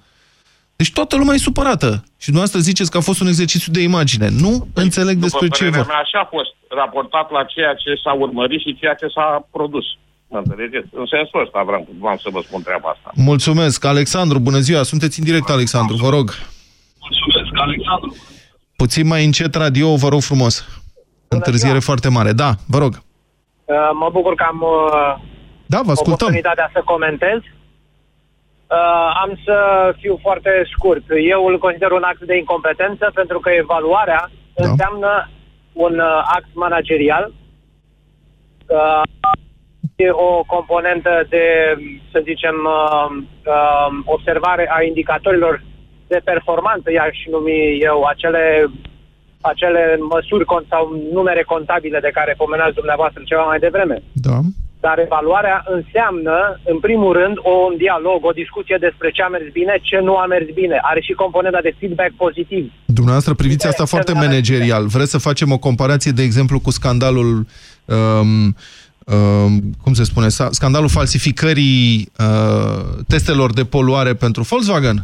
[0.76, 2.04] Deci toată lumea e supărată.
[2.18, 4.30] Și dumneavoastră ziceți că a fost un exercițiu de imagine.
[4.40, 5.94] Nu înțeleg despre După ce e părerea vorba.
[5.94, 9.86] mea, așa a fost raportat la ceea ce s-a urmărit și ceea ce s-a produs.
[10.28, 10.88] Mă înțelegeți?
[11.02, 13.12] În sensul ăsta vreau, vreau să vă spun treaba asta.
[13.16, 13.86] Mulțumesc.
[13.86, 14.84] Alexandru, bună ziua.
[14.84, 16.28] Sunteți în direct, Alexandru, vă rog.
[17.00, 18.16] Mulțumesc, Alexandru.
[18.76, 20.84] Puțin mai încet radio, vă rog frumos.
[21.28, 22.32] Întârziere foarte mare.
[22.32, 22.94] Da, vă rog.
[23.66, 25.16] Uh, Mă bucur că am uh,
[25.66, 26.14] Da, vă ascultăm.
[26.14, 27.40] oportunitatea să comentez.
[28.78, 29.58] Uh, am să
[30.02, 31.04] fiu foarte scurt.
[31.34, 34.70] Eu îl consider un act de incompetență pentru că evaluarea Da.
[34.70, 35.30] înseamnă
[35.76, 37.34] un uh, act managerial.
[38.68, 39.02] Uh,
[39.96, 41.46] e o componentă de,
[42.12, 43.08] să zicem, uh,
[43.46, 45.64] uh, observare a indicatorilor
[46.08, 48.72] de performanță, i-aș numi eu, acele,
[49.42, 54.04] acele măsuri cont- sau numere contabile de care pomenați dumneavoastră ceva mai devreme.
[54.14, 54.38] Da.
[54.88, 56.38] Dar evaluarea înseamnă,
[56.72, 60.16] în primul rând, o, un dialog, o discuție despre ce a mers bine, ce nu
[60.18, 60.78] a mers bine.
[60.82, 62.64] Are și componenta de feedback pozitiv.
[62.86, 64.84] Dumneavoastră priviți asta foarte managerial.
[64.96, 67.48] Vreți să facem o comparație, de exemplu, cu scandalul,
[67.86, 68.56] um,
[69.16, 69.52] um,
[69.84, 74.98] cum se spune, sa- scandalul falsificării uh, testelor de poluare pentru Volkswagen?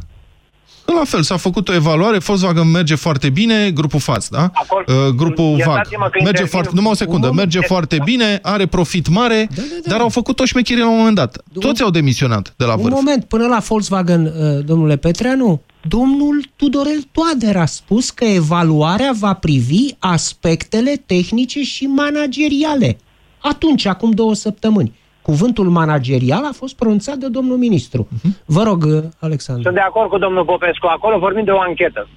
[0.86, 4.52] La fel, s-a făcut o evaluare, Volkswagen merge foarte bine, grupul FAS, da?
[4.54, 6.48] Acolo- Uh, grupul VAG Iertați-mă că merge intervin.
[6.52, 8.04] foarte, numai o secundă, Nu, merge de- foarte da.
[8.04, 11.44] bine, are profit mare, Da, dar au făcut o șmecherie la un moment dat.
[11.60, 12.94] Toți au demisionat de la Un vârf.
[12.94, 19.34] moment, până la Volkswagen, uh, domnule Petreanu, domnul Tudorel Toader a spus că evaluarea va
[19.34, 22.98] privi aspectele tehnice și manageriale.
[23.42, 25.00] Atunci, acum două săptămâni.
[25.32, 28.08] Cuvântul managerial a fost pronunțat de domnul ministru.
[28.46, 29.64] Vă rog, uh, Alexandru.
[29.64, 30.86] Sunt de acord cu domnul Popescu.
[30.88, 32.08] Acolo vorbim de o anchetă.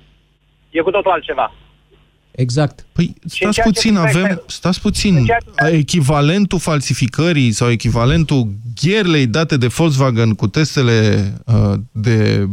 [0.70, 1.52] E cu totul altceva.
[2.30, 2.86] Exact.
[2.92, 6.58] Păi, Și în stați ceea ce puțin, privește- avem, stați puțin, în ceea ce- echivalentul
[6.58, 8.46] falsificării sau echivalentul
[8.82, 12.48] gherlei date de Volkswagen cu testele uh, de uh,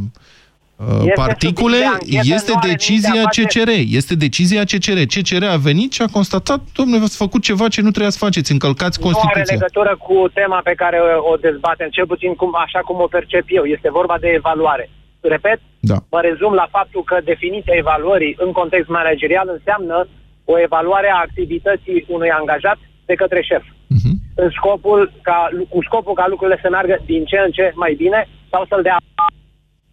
[1.00, 3.70] Este particule subiect de anchetă, este nu are decizia nimic de a face- CCR.
[4.00, 5.00] Este decizia CCR.
[5.14, 8.52] CCR a venit și a constatat, domnule, v-ați făcut ceva ce nu trebuia să faceți,
[8.52, 9.56] încălcați Nu are Constituția.
[9.58, 13.46] legătură cu tema pe care o, o dezbatem, cel puțin cum, așa cum o percep
[13.48, 13.64] eu.
[13.64, 14.90] Este vorba de evaluare.
[15.36, 15.98] Repet, Da.
[16.14, 20.08] mă rezum la faptul că definiția evaluării în context managerial înseamnă
[20.46, 23.64] o evaluare a activității unui angajat de către șef.
[23.88, 24.12] Mhm.
[24.36, 28.28] În scopul ca, cu scopul ca lucrurile să meargă din ce în ce mai bine
[28.52, 28.98] sau să-l dea.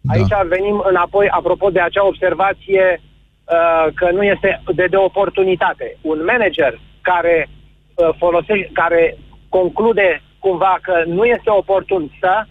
[0.01, 0.13] Da.
[0.13, 5.97] Aici venim înapoi, apropo de acea observație uh, că nu este de, de oportunitate.
[6.01, 9.17] Un manager care uh, folosește, care
[9.49, 12.45] conclude cumva că nu este oportun să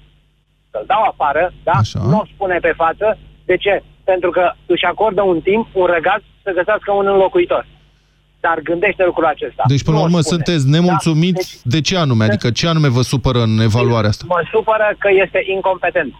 [0.70, 1.72] să-l dau afară, da?
[1.72, 2.00] Așa.
[2.02, 3.18] Nu o spune pe față.
[3.44, 3.82] De ce?
[4.04, 7.66] Pentru că își acordă un timp, un răgaz să găsească un înlocuitor.
[8.40, 9.62] Dar gândește lucrul acesta.
[9.66, 10.34] Deci, până Nu la o urmă, spune.
[10.42, 11.70] sunteți nemulțumiți Da?
[11.74, 12.24] de ce anume?
[12.24, 14.24] Adică ce anume vă supără în evaluarea asta?
[14.28, 16.14] Mă supără că este incompetent.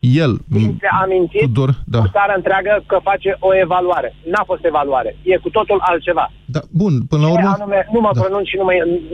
[0.00, 0.32] El,
[0.80, 1.98] Se a mințit Tudor, da.
[1.98, 4.14] o țară întreagă că face o evaluare.
[4.32, 5.16] N-a fost evaluare.
[5.22, 6.32] E cu totul altceva.
[6.44, 7.48] Da, bun, până la Ce urmă...
[7.58, 8.20] anume, nu mă Da.
[8.20, 8.72] pronunț și nu mă,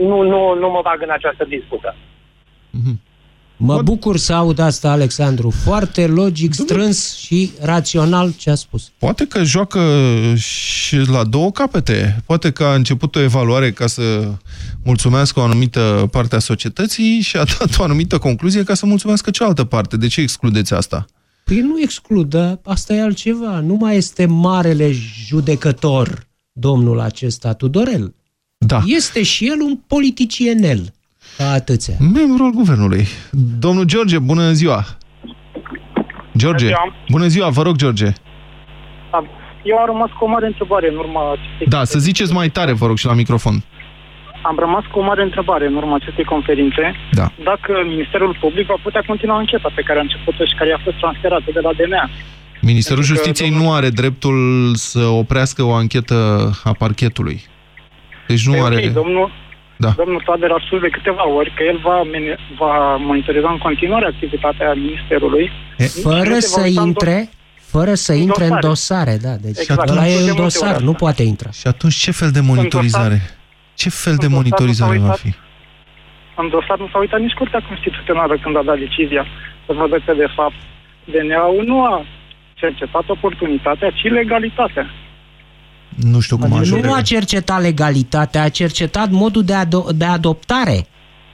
[0.09, 1.95] nu, nu, nu mă bag în această dispută.
[3.57, 5.49] Mă bucur să aud asta, Alexandru.
[5.49, 8.91] Foarte logic, strâns și rațional ce a spus.
[8.97, 9.81] Poate că joacă
[10.35, 12.21] și la două capete.
[12.25, 14.31] Poate că a început o evaluare ca să
[14.83, 19.29] mulțumească o anumită parte a societății și a dat o anumită concluzie ca să mulțumească
[19.29, 19.97] cealaltă parte.
[19.97, 21.05] De ce excludeți asta?
[21.43, 23.59] Păi nu excludă, asta e altceva.
[23.59, 24.91] Nu mai este marele
[25.27, 28.15] judecător, domnul acesta, Tudorel.
[28.57, 28.83] Da.
[28.85, 30.93] Este și el un politicienel,
[31.37, 31.93] ca atâția.
[31.99, 33.05] Membru al guvernului.
[33.59, 34.83] Domnul George, bună ziua!
[36.37, 36.93] George, Bună ziua.
[37.09, 38.09] bună ziua, vă rog, George.
[39.63, 42.71] Eu am rămas cu o mare întrebare în urma acestei Da, să ziceți mai tare,
[42.71, 43.63] vă rog, și la microfon.
[44.41, 46.95] Am rămas cu o mare întrebare în urma acestei conferințe.
[47.11, 47.31] Da.
[47.43, 50.97] Dacă Ministerul Public va putea continua ancheta pe care a început-o și care i-a fost
[50.97, 52.09] transferată de la DNA.
[52.61, 54.37] Ministerul Pentru că Justiției domnul- nu are dreptul
[54.75, 56.15] să oprească o anchetă
[56.63, 57.41] a parchetului.
[58.27, 58.75] Deci nu Păi, are...
[58.75, 59.31] ok, domnul,
[59.77, 59.89] Da.
[59.97, 64.05] domnul Toader a spus de câteva ori că el va, mene- va monitoriza în continuare
[64.05, 65.51] activitatea Ministerului.
[66.03, 67.29] Fără Și se va să uita în intre,
[67.73, 68.67] fără să în intre în dosare.
[68.67, 69.33] dosare, da.
[69.47, 69.89] Deci Exact.
[69.89, 70.83] ăla Am e spus de în multe ori dosar, asta.
[70.83, 71.49] nu poate intra.
[71.51, 73.19] Și atunci ce fel de monitorizare?
[73.73, 75.19] Ce fel de în dosar monitorizare nu s-a va uitat.
[75.25, 75.31] fi?
[76.41, 79.25] În dosar nu s-a uitat nici Curtea Constituțională când a dat decizia
[79.65, 80.59] să vadă că, de fapt,
[81.13, 82.05] DNA-ul nu a
[82.53, 84.85] cercetat oportunitatea, ci legalitatea.
[85.95, 86.87] Nu știu cum Adică ajunge.
[86.87, 90.87] nu a cercetat legalitatea, a cercetat modul de, ado- de adoptare.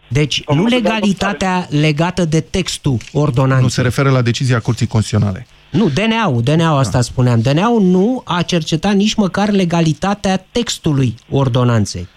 [0.07, 3.63] Deci nu modul de legalitatea legată de textul ordonanței.
[3.63, 5.47] Nu se referă la decizia Curții Constituționale.
[5.69, 7.41] Nu, DNA-ul, DNA-ul asta spuneam.
[7.41, 12.07] DNA-ul nu a cercetat nici măcar legalitatea textului ordonanței.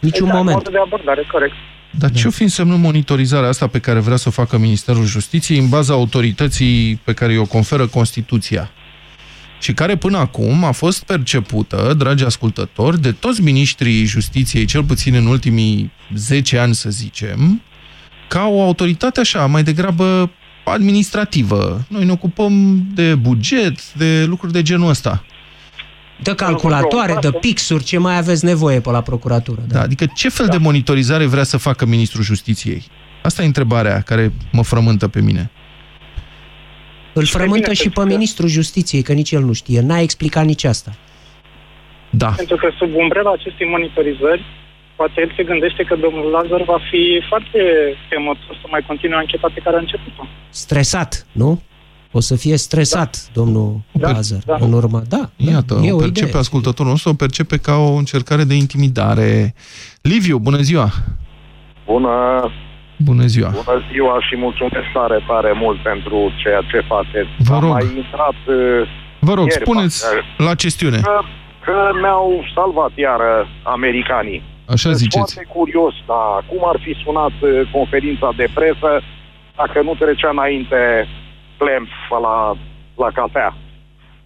[0.00, 0.56] Niciun exact, moment.
[0.56, 1.54] modul de abordare, corect.
[1.90, 5.68] Dar ce-o fi însemnând monitorizarea asta pe care vrea să o facă Ministerul Justiției în
[5.68, 8.70] baza autorității pe care o conferă Constituția?
[9.60, 15.14] Și care până acum a fost percepută, dragi ascultători, de toți miniștrii justiției, cel puțin
[15.14, 17.62] în ultimii 10 ani, să zicem,
[18.28, 20.30] ca o autoritate așa, mai degrabă
[20.64, 21.84] administrativă.
[21.88, 25.24] Noi ne ocupăm de buget, de lucruri de genul ăsta.
[26.22, 29.62] De calculatoare, de pixuri, ce mai aveți nevoie pe la procuratură.
[29.68, 32.84] Da, adică ce fel de monitorizare vrea să facă Ministrul Justiției?
[33.22, 35.50] Asta e întrebarea care mă frământă pe mine.
[37.12, 39.52] Îl Și pe frământă mine, și pentru pe că- ministrul justiției, că nici el nu
[39.52, 39.80] știe.
[39.80, 40.92] N-a explicat nici asta.
[42.10, 42.28] Da.
[42.36, 44.44] Pentru că sub umbrela acestei monitorizări,
[44.96, 47.58] poate el se gândește că domnul Lazar va fi foarte
[48.08, 50.22] temător să mai continue ancheta pe care a început-o.
[50.50, 51.62] Stresat, nu?
[52.12, 53.40] O să fie stresat, da.
[53.40, 54.56] domnul Da, Lazar, da.
[54.60, 55.02] în urmă.
[55.08, 56.40] Da, Iată, da, e o o percepe idee.
[56.40, 59.54] ascultătorul nostru, o percepe ca o încercare de intimidare.
[60.00, 60.90] Liviu, bună ziua!
[61.86, 62.08] Bună,
[62.98, 63.48] Bună ziua!
[63.50, 67.28] bună ziua și mulțumesc tare, tare mult pentru ceea ce faceți.
[67.38, 67.70] Vă Am rog.
[67.70, 70.98] mai intrat uh, Vă rog, ieri, spuneți parcă, la chestiune.
[71.00, 71.20] că,
[71.64, 74.42] că ne-au salvat iară americanii.
[74.66, 75.16] Așa Sunt ziceți.
[75.34, 78.90] foarte curios, dar cum ar fi sunat uh, conferința de presă
[79.56, 80.80] dacă nu trecea înainte
[81.56, 81.90] Plemf
[82.22, 82.56] la
[83.02, 83.50] la cafea.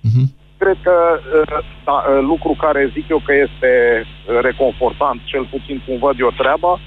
[0.01, 0.25] Mhm.
[0.57, 0.97] Cred că
[1.39, 3.71] uh, da, uh, lucru care zic eu că este
[4.05, 6.81] uh, reconfortant, cel puțin cum văd eu treaba,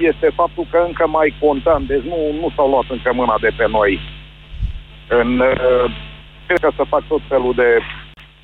[0.00, 3.66] este faptul că încă mai contăm, deci nu, nu s-au luat încă mâna de pe
[3.68, 4.00] noi.
[5.08, 5.90] În, uh,
[6.46, 7.78] cred că să fac tot felul de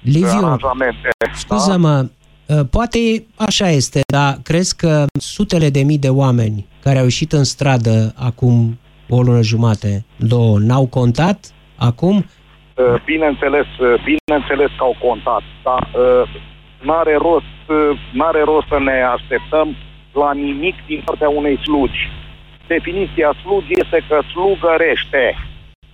[0.01, 1.09] Liviu, aranjamente.
[1.33, 1.97] Scuză-mă,
[2.47, 2.99] uh, poate
[3.37, 8.15] așa este, dar crezi că sutele de mii de oameni care au ieșit în stradă
[8.19, 11.39] acum o lună jumate, două, n-au contat
[11.79, 12.17] acum?
[12.17, 16.29] Uh, Bineînțeles, uh, bineînțeles că au contat, dar uh,
[16.87, 19.77] n-are rost, uh, n-are rost să ne așteptăm
[20.15, 22.11] la nimic din partea unei slugi.
[22.67, 25.25] Definiția slugi este că slugărește.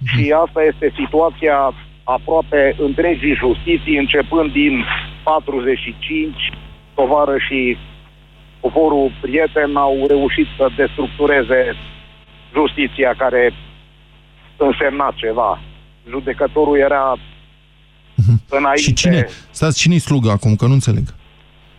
[0.04, 4.84] Și asta este situația aproape întregii justiții, începând din
[5.22, 6.52] 45,
[6.94, 7.76] tovară și
[8.60, 11.76] poporul prieten au reușit să destructureze
[12.54, 13.52] justiția care
[14.56, 15.60] însemna ceva.
[16.08, 17.16] Judecătorul era
[18.48, 18.80] înainte...
[18.80, 19.26] Și cine?
[19.50, 21.04] Stați, cine-i slugă acum, că nu înțeleg.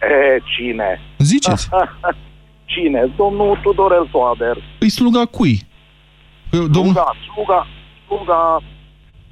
[0.01, 0.99] E, cine?
[1.17, 1.69] Ziceți.
[2.73, 3.01] cine?
[3.17, 4.57] Domnul Tudorel Toader.
[4.79, 5.55] Îi sluga cui?
[6.49, 6.93] Că Domnul...
[6.93, 7.67] Sluga, sluga,
[8.07, 8.61] sluga,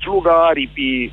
[0.02, 1.12] sluga aripii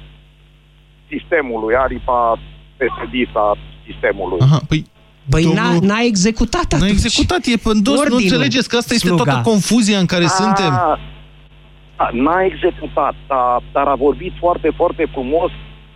[1.11, 2.39] sistemului, aripa
[2.77, 4.39] PSD-a sistemului.
[4.41, 4.85] Aha, păi
[5.31, 6.91] Păi Domnul- n-a, n-a executat N-a atunci.
[6.91, 9.23] executat, e pe dos, nu Ordinul, înțelegeți că asta este sluga.
[9.23, 10.71] toată confuzia în care Ah, suntem.
[10.71, 10.99] da,
[12.13, 15.51] N-a executat, dar, dar a vorbit foarte, foarte frumos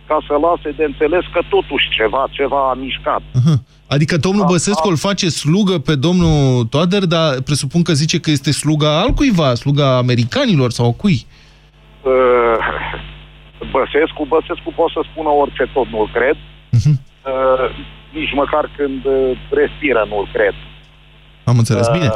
[0.07, 3.21] ca să lase de înțeles că totuși ceva, ceva a mișcat.
[3.95, 8.51] Adică domnul Băsescu îl face slugă pe domnul Toader, dar presupun că zice că este
[8.51, 11.25] sluga altcuiva, sluga americanilor sau a cui?
[12.01, 12.57] Uh,
[13.71, 16.35] Băsescu, Băsescu poate să spună orice tot, nu-l cred.
[16.69, 16.91] Mhm.
[16.91, 17.65] Uh,
[18.13, 20.53] nici măcar când uh, respiră, nu-l cred.
[21.43, 21.87] Am înțeles.
[21.91, 22.05] Bine.
[22.05, 22.13] Uh,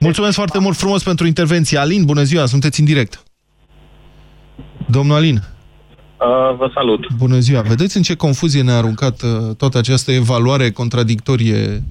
[0.00, 1.78] Mulțumesc foarte mult frumos pentru intervenție.
[1.78, 3.22] Alin, bună ziua, sunteți în direct.
[4.86, 5.38] Domnul Alin.
[6.20, 7.12] Uh, vă salut.
[7.16, 7.60] Bună ziua.
[7.60, 11.82] Vedeți în ce confuzie ne-a aruncat uh, toată această evaluare contradictorie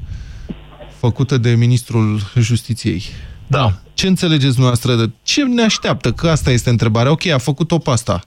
[0.99, 3.03] făcută de Ministrul Justiției?
[3.47, 3.73] Da.
[3.93, 4.95] Ce înțelegeți noastră?
[4.95, 6.11] De ce ne așteaptă?
[6.11, 7.11] Că asta este întrebarea.
[7.11, 8.21] Ok, a făcut-o pe asta.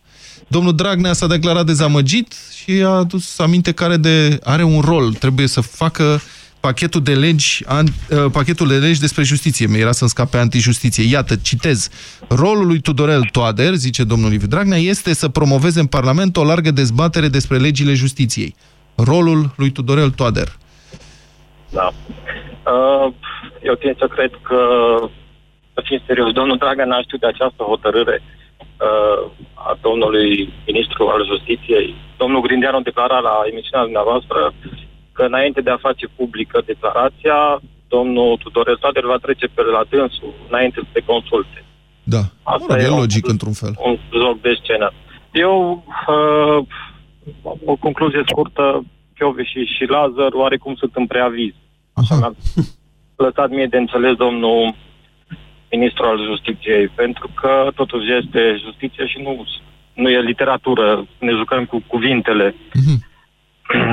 [0.48, 5.12] Domnul Dragnea s-a declarat dezamăgit și a adus aminte că are, de, are un rol.
[5.12, 6.20] Trebuie să facă
[6.60, 9.66] pachetul de legi, an, uh, pachetul de legi despre justiție.
[9.66, 11.10] Mi era să-mi scape antijustiție.
[11.10, 11.90] Iată, citez.
[12.28, 16.70] Rolul lui Tudorel Toader, zice domnul Liviu Dragnea, este să promoveze în Parlament o largă
[16.70, 18.54] dezbatere despre legile justiției.
[18.94, 20.48] Rolul lui Tudorel Toader.
[21.70, 21.92] Da.
[22.72, 23.12] Uh,
[23.62, 24.60] eu tind să cred că,
[25.74, 31.26] să fim serios, domnul Draga n-a știut de această hotărâre uh, a domnului ministru al
[31.26, 31.94] justiției.
[32.16, 34.54] Domnul Grindeanu declara la emisiunea dumneavoastră
[35.18, 37.38] că înainte de a face publică declarația,
[37.94, 41.58] domnul Tudorel Toader va trece pe la dânsul înainte să se consulte.
[42.14, 42.22] Da.
[42.54, 43.72] Asta Mă rog, e e un- logic într-un fel.
[43.88, 44.88] un joc de scenă.
[45.32, 46.58] Eu, uh,
[47.72, 48.84] o concluzie scurtă,
[49.16, 51.52] Chiovi și, și Lazar oarecum sunt în preaviz.
[52.20, 52.32] Mi-a
[53.16, 54.74] lăsat mie de înțeles domnul
[55.70, 59.32] ministru al justiției, pentru că totuși este justiție și nu,
[59.94, 62.54] nu e literatură, ne jucăm cu cuvintele.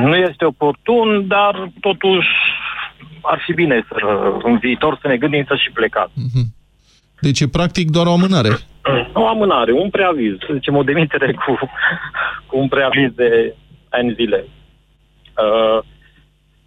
[0.03, 2.27] Nu este oportun, dar totuși
[3.21, 3.95] ar fi bine să,
[4.43, 6.11] în viitor să ne gândim să și plecat.
[7.19, 8.49] Deci e practic doar o amânare.
[9.13, 11.59] O amânare, un preaviz, să zicem o demitere cu,
[12.47, 13.55] cu un preaviz de
[13.89, 14.47] ani zile.
[14.47, 15.83] Uh, Așa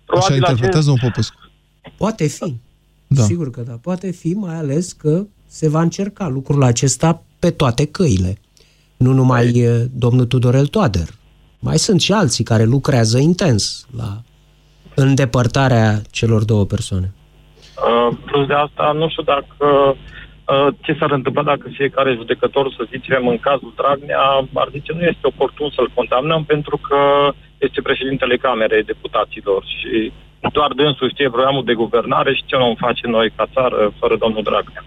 [0.06, 1.50] probabil interpretează un Popescu.
[1.96, 2.54] Poate fi.
[3.06, 3.22] Da.
[3.22, 3.78] Sigur că da.
[3.82, 8.38] Poate fi, mai ales că se va încerca lucrul acesta pe toate căile.
[8.96, 11.08] Nu numai eh, domnul Tudorel Toader.
[11.60, 14.10] Mai sunt și alții care lucrează intens la
[14.94, 17.12] îndepărtarea celor două persoane.
[17.86, 22.88] Uh, plus de asta, nu știu dacă uh, ce s-ar întâmpla dacă fiecare judecător, să
[22.90, 26.98] zicem, în cazul Dragnea, ar zice nu este oportun să-l condamnăm pentru că
[27.58, 30.12] este președintele Camerei Deputaților și
[30.52, 34.42] doar dânsul știe programul de guvernare și ce nu face noi ca țară fără domnul
[34.42, 34.84] Dragnea.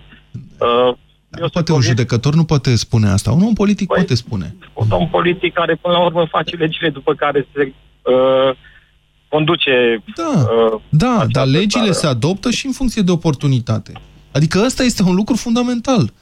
[0.60, 0.94] Uh,
[1.40, 3.32] Eu poate un judecător nu poate spune asta.
[3.32, 4.56] Un om politic Păi, poate spune.
[4.74, 8.56] un om politic care până la urmă face legile după care se uh,
[9.30, 11.92] conduce Da, uh, da dar legile țară.
[11.98, 13.92] se adoptă și în funcție de oportunitate.
[14.32, 16.14] Adică ăsta este un lucru fundamental.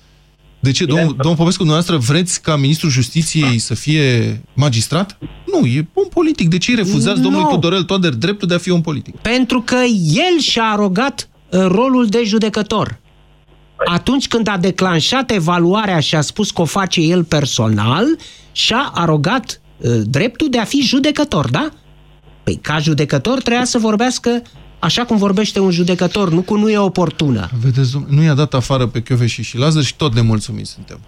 [0.62, 5.18] De ce, domnul, domnul Popescu, dumneavoastră vreți ca ministrul justiției să fie magistrat?
[5.46, 6.50] Nu, e om politic.
[6.50, 7.24] De ce îi refuzați Nu.
[7.24, 9.16] domnului Tudorel Toader dreptul de a fi om politic?
[9.16, 9.76] Pentru că
[10.14, 12.98] el și-a arogat uh, rolul de judecător.
[13.86, 18.06] Atunci când a declanșat evaluarea și a spus că o face el personal,
[18.52, 21.70] și-a arogat uh, dreptul de a fi judecător, da?
[22.44, 24.42] Păi ca judecător trebuia să vorbească
[24.80, 27.48] așa cum vorbește un judecător, nu cu nu e oportună.
[27.64, 31.00] Vedeți, domnule, nu i-a dat afară pe Chioveși și Lazar și tot nemulțumiți suntem.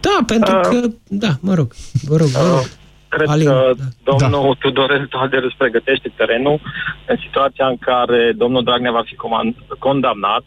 [0.00, 2.68] Da, pentru Uh, că, da, mă rog, vă rog, vă rog.
[3.08, 4.16] Cred Alin, că da.
[4.16, 6.60] domnul Tudorel Toader își pregătește terenul
[7.08, 10.44] în situația în care domnul Dragnea va fi comand- condamnat,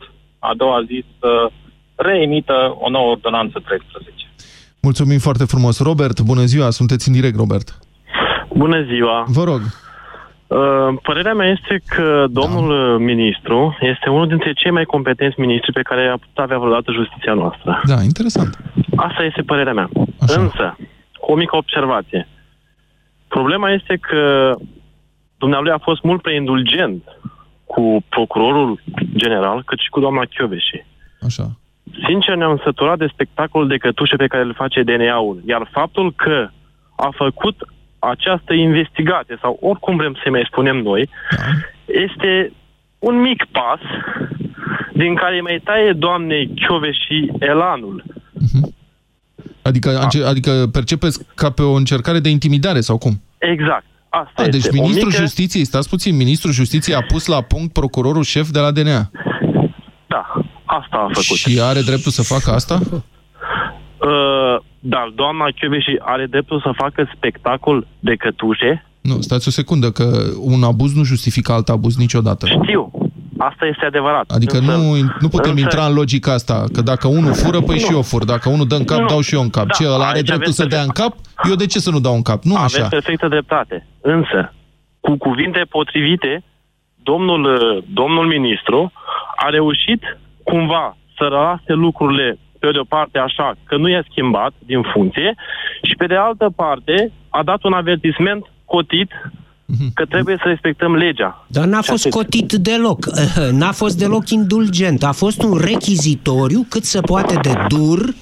[0.49, 1.51] a doua zi să
[1.95, 4.11] reemită o nouă ordonanță 13.
[4.81, 5.83] Mulțumim foarte frumos.
[5.83, 7.67] Robert, bună ziua, sunteți în direct, Robert.
[8.55, 9.25] Bună ziua!
[9.27, 9.61] Vă rog.
[10.47, 13.03] Uh, Părerea mea este că domnul da.
[13.03, 17.33] ministru este unul dintre cei mai competenți ministri pe care a putut avea vreodată justiția
[17.33, 17.81] noastră.
[17.85, 18.57] Da, interesant.
[18.95, 19.89] Asta este părerea mea.
[20.19, 20.41] Așa.
[20.41, 20.75] Însă,
[21.19, 22.27] cu o mică observație.
[23.27, 24.53] Problema este că
[25.37, 27.03] dumnealui a fost mult prea indulgent
[27.73, 28.81] cu procurorul
[29.15, 30.85] general, cât și cu doamna Chioveși.
[31.27, 31.45] Așa.
[32.07, 35.41] Sincer, ne-am săturat de spectacolul de cătușe pe care îl face DNA-ul.
[35.47, 36.47] Iar faptul că
[36.95, 37.55] a făcut
[37.99, 41.09] această investigație, sau oricum vrem să mai spunem noi,
[41.85, 42.51] este
[42.99, 43.79] un mic pas
[44.93, 48.03] din care mai taie doamnei Chioveși elanul.
[49.61, 50.25] Adică, Ah.
[50.25, 53.21] adică percepeți ca pe o încercare de intimidare sau cum?
[53.37, 53.85] Exact.
[54.21, 54.57] Asta A, este.
[54.57, 55.21] deci o ministrul mică...
[55.21, 59.09] justiției, stați puțin, ministrul justiției a pus la punct procurorul șef de la DNA.
[60.07, 60.33] Da,
[60.65, 61.37] asta a făcut.
[61.37, 62.79] Și are dreptul să facă asta?
[62.83, 68.85] Uh, dar doamna Chioveși are dreptul să facă spectacol de cătușe?
[69.01, 70.05] Nu, stați o secundă, că
[70.39, 72.47] un abuz nu justifică alt abuz niciodată.
[72.47, 72.91] Știu.
[73.49, 74.25] Asta este adevărat.
[74.37, 74.83] Adică Însă- nu,
[75.19, 77.81] nu putem însă- intra în logica asta, că dacă unul fură, păi Nu.
[77.85, 78.23] și eu fur.
[78.25, 79.05] Dacă unul dă în cap, Nu.
[79.05, 79.65] dau și eu în cap.
[79.65, 81.13] Da, Ce, ăla are aici dreptul aveți să dea în cap?
[81.49, 82.43] Eu de ce să nu dau în cap?
[82.43, 82.87] Nu Aveți așa.
[82.87, 83.87] perfectă dreptate.
[84.01, 84.53] Însă,
[84.99, 86.43] cu cuvinte potrivite,
[87.03, 88.91] domnul, uh, domnul ministru
[89.35, 90.01] a reușit
[90.43, 95.35] cumva să lase lucrurile pe de o parte așa, că nu i-a schimbat din funcție
[95.81, 99.11] și pe de altă parte a dat un avertisment cotit
[99.93, 101.45] că trebuie să respectăm legea.
[101.47, 102.17] Dar n-a Și fost atât.
[102.19, 103.05] cotit deloc.
[103.59, 105.03] N-a fost deloc indulgent.
[105.03, 108.13] A fost un rechizitoriu cât se poate de dur,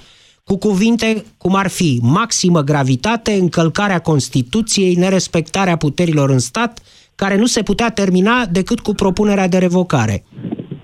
[0.44, 6.80] cu cuvinte cum ar fi maximă gravitate, încălcarea Constituției, nerespectarea puterilor în stat,
[7.16, 10.24] care nu se putea termina decât cu propunerea de revocare.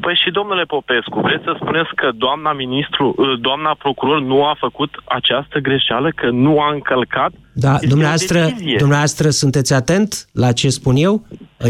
[0.07, 4.55] Păi și domnule Popescu, vreți să spuneți că doamna ministru, uh, doamna procuror nu a
[4.59, 7.31] făcut această greșeală, că nu a încălcat?
[7.53, 8.75] Da, Este o dumneavoastră, decizie.
[8.77, 11.25] dumneavoastră sunteți atent la ce spun eu?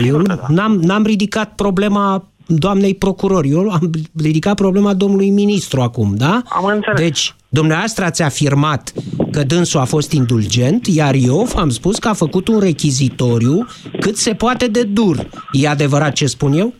[0.05, 6.15] Eu nu, n-am, n-am ridicat problema doamnei procuror, eu am ridicat problema domnului ministru acum,
[6.15, 6.41] da?
[6.49, 6.99] Am înțeles.
[6.99, 8.91] Deci, dumneavoastră ați afirmat
[9.31, 13.67] că dânsul a fost indulgent, iar eu am spus că a făcut un rechizitoriu
[13.99, 15.27] cât se poate de dur.
[15.51, 16.73] E adevărat ce spun eu?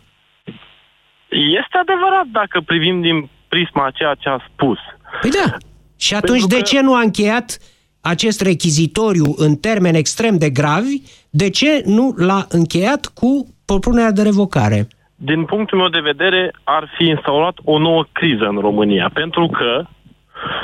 [1.28, 4.78] Este adevărat dacă privim din prisma a ceea ce a spus.
[5.20, 5.56] Păi da.
[5.98, 7.58] Și atunci de ce nu a încheiat
[8.00, 11.02] acest rechizitoriu în termeni extrem de gravi?
[11.30, 14.88] De ce nu l-a încheiat cu propunerea de revocare?
[15.16, 19.86] Din punctul meu de vedere, ar fi instaurat o nouă criză în România, pentru că,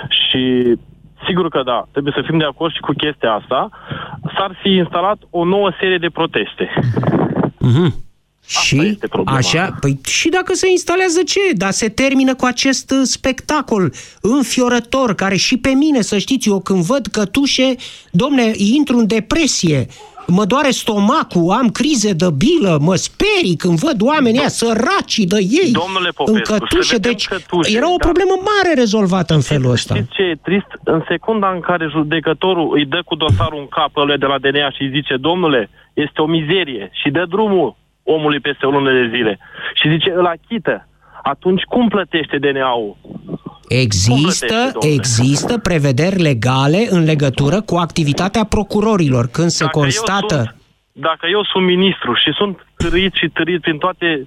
[0.08, 0.74] și
[1.26, 3.68] sigur că da, trebuie să fim de acord și cu chestia asta,
[4.36, 6.70] s-ar fi instalat o nouă serie de proteste.
[7.66, 8.03] Mm-hmm.
[8.46, 11.40] Și așa, păi și dacă se instalează ce?
[11.52, 16.60] Dar se termină cu acest uh, spectacol înfiorător, care și pe mine, să știți, eu
[16.60, 17.74] când văd cătușe,
[18.10, 19.86] domne, intru în depresie,
[20.26, 25.38] mă doare stomacul, am crize de bilă, mă sperii când văd oamenii ăia săraci de
[25.40, 26.82] ei Domnule Popescu, în cătușe.
[26.82, 28.06] să vedem Deci cătușe, era o da.
[28.06, 29.94] problemă mare rezolvată în felul ăsta.
[29.94, 30.70] Știți ce e trist?
[30.84, 34.70] În secunda în care judecătorul îi dă cu dosarul în cap ăluia de la DNA
[34.70, 39.08] și îi zice, domnule, este o mizerie și dă drumul omului peste o lună de
[39.16, 39.38] zile
[39.74, 40.88] și zice, îl achită,
[41.22, 42.96] atunci cum plătește DNA-ul?
[43.68, 49.26] Există, există prevederi legale în legătură cu activitatea procurorilor.
[49.26, 50.34] Când se Dacă eu constată...
[50.34, 50.56] sunt-
[50.92, 54.26] Dacă eu sunt ministru și sunt târâit și târâit prin toate,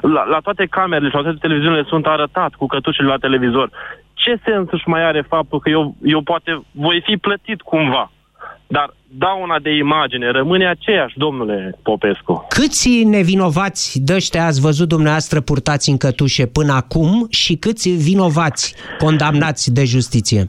[0.00, 3.70] la, la toate camerele și la toate televiziunile sunt arătat cu cătușele la televizor,
[4.14, 8.10] ce sens își mai are faptul că eu, eu poate voi fi plătit cumva?
[8.70, 12.46] Dar dauna de imagine rămâne aceeași, domnule Popescu.
[12.48, 18.74] Câți nevinovați de ăștia ați văzut dumneavoastră purtați în cătușe până acum și câți vinovați
[18.98, 20.46] condamnați de justiție?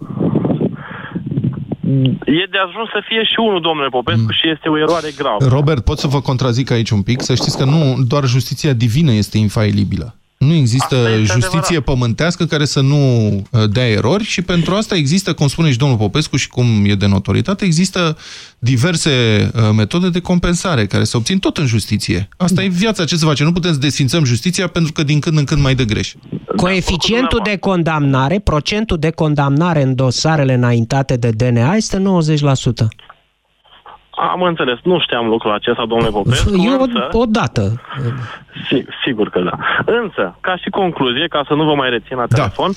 [2.25, 4.37] E de ajuns să fie și unul, domnule Popescu, mm.
[4.39, 5.45] și este o eroare gravă.
[5.55, 7.21] Robert, pot să vă contrazic aici un pic?
[7.21, 10.15] Să știți că nu doar justiția divină este infailibilă.
[10.47, 15.47] Nu există justiție pământească care să nu uh, dea erori și pentru asta există, cum
[15.47, 18.17] spune și domnul Popescu și cum e de notoritate, există
[18.59, 19.09] diverse
[19.55, 22.29] uh, metode de compensare care se obțin tot în justiție.
[22.37, 23.43] Asta e viața, ce să face?
[23.43, 26.13] Nu putem să desfințăm justiția pentru că din când în când mai dă greș.
[26.55, 32.03] Coeficientul de condamnare, procentul de condamnare în dosarele înaintate de DNA este
[32.83, 33.10] 90%.
[34.11, 37.07] Am înțeles, nu știam lucrul acesta, domnule Popescu, Eu însă...
[37.11, 37.81] odată.
[38.67, 39.57] Si- sigur că da.
[39.85, 42.71] Însă, ca și concluzie, ca să nu vă mai rețin la telefon,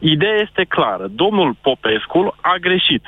[0.00, 1.06] Ideea este clară.
[1.10, 3.02] Domnul Popescu a greșit.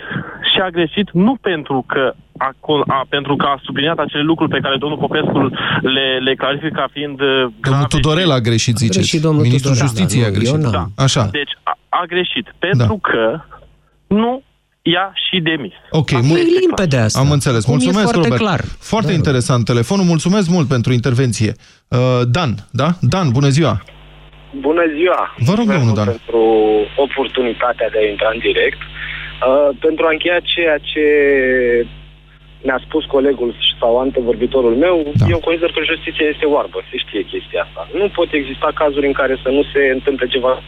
[0.53, 2.51] Și a greșit nu pentru că a,
[2.87, 5.39] a, pentru că a subliniat acele lucruri pe care domnul Popescu
[5.81, 7.53] le, le clarifică ca fiind uh, grave.
[7.61, 8.99] Domnul Tudorel a greșit, ziceți.
[8.99, 9.95] A greșit domnul Ministrul Tudorel.
[9.95, 10.57] Justiției da, a greșit.
[10.57, 10.85] Da.
[10.97, 11.29] Așa.
[11.31, 12.55] Deci a, a greșit.
[12.59, 13.11] Pentru da.
[13.11, 13.41] că
[14.07, 14.43] nu
[14.95, 15.73] ia și demis.
[15.91, 17.21] Ok, Acum e limpede asta.
[17.21, 17.63] Am înțeles.
[17.63, 18.43] Acum Mulțumesc, foarte Robert.
[18.43, 18.61] clar.
[18.93, 20.05] Foarte da, interesant telefonul.
[20.05, 21.53] Mulțumesc mult pentru intervenție.
[21.89, 22.89] Uh, Dan, da?
[23.01, 23.83] Dan, bună ziua.
[24.69, 25.35] Bună ziua!
[25.49, 26.07] Vă rog, domnul Dan.
[26.07, 26.45] Pentru
[27.07, 28.81] oportunitatea de a intra în direct.
[28.81, 31.05] Uh, pentru a încheia ceea ce
[32.67, 35.27] ne-a spus colegul sau antevorbitorul meu, da.
[35.29, 37.89] eu consider că justiția este oarbă, se știe chestia asta.
[38.01, 40.63] Nu pot exista cazuri în care să nu se întâmple ceva.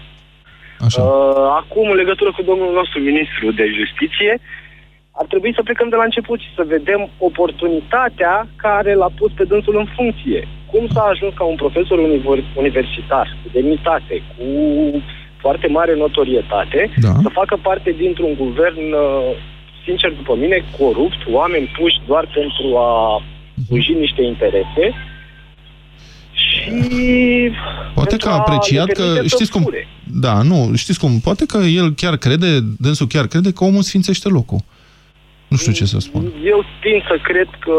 [0.87, 1.03] Așa.
[1.03, 4.33] Uh, acum, în legătură cu domnul nostru ministru de justiție,
[5.21, 9.45] ar trebui să plecăm de la început și să vedem oportunitatea care l-a pus pe
[9.45, 10.49] dânsul în funcție.
[10.73, 11.99] Cum s-a ajuns ca un profesor
[12.57, 14.47] universitar cu demnitate, cu
[15.45, 17.13] foarte mare notorietate, da.
[17.23, 19.31] să facă parte dintr-un guvern, uh,
[19.85, 23.23] sincer după mine, corupt, oameni puși doar pentru a
[23.67, 24.85] sluji niște interese
[26.53, 27.51] și...
[27.95, 29.71] Poate că a apreciat că, știți cum,
[30.05, 34.29] da, nu, știți cum, poate că el chiar crede, dânsul chiar crede că omul sfințește
[34.29, 34.59] locul.
[35.49, 36.23] Nu știu ce să spun.
[36.45, 37.73] Eu tind să cred că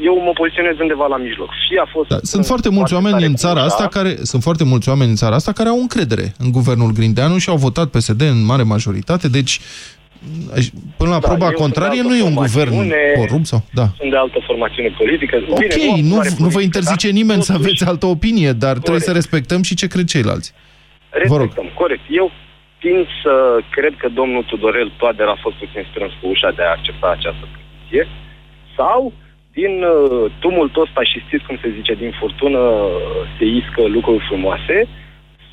[0.00, 1.50] eu mă poziționez undeva la mijloc.
[1.66, 4.88] Și a fost da, sunt foarte mulți oameni în țara asta care sunt foarte mulți
[4.88, 8.44] oameni în țara asta care au încredere în guvernul Grindeanu și au votat PSD în
[8.44, 9.60] mare majoritate, deci
[10.96, 13.62] până la da, proba contrarie nu e un guvern corupt sau?
[13.72, 13.86] Da.
[13.98, 15.42] Sunt de altă formațiune politică.
[15.48, 17.12] Ok, Bine, nu, nu, nu vă interzice da?
[17.12, 18.80] nimeni să aveți altă opinie, dar corect.
[18.80, 20.52] trebuie să respectăm și ce cred ceilalți.
[21.10, 22.04] Respectăm, corect.
[22.10, 22.30] Eu
[22.78, 23.34] tind să
[23.70, 27.44] cred că domnul Tudorel Toader a fost puțin strâns cu ușa de a accepta această
[27.54, 28.04] poziție
[28.76, 29.12] sau
[29.52, 32.90] din uh, tumultul ăsta și știți cum se zice, din furtună uh,
[33.36, 34.88] se iscă lucruri frumoase,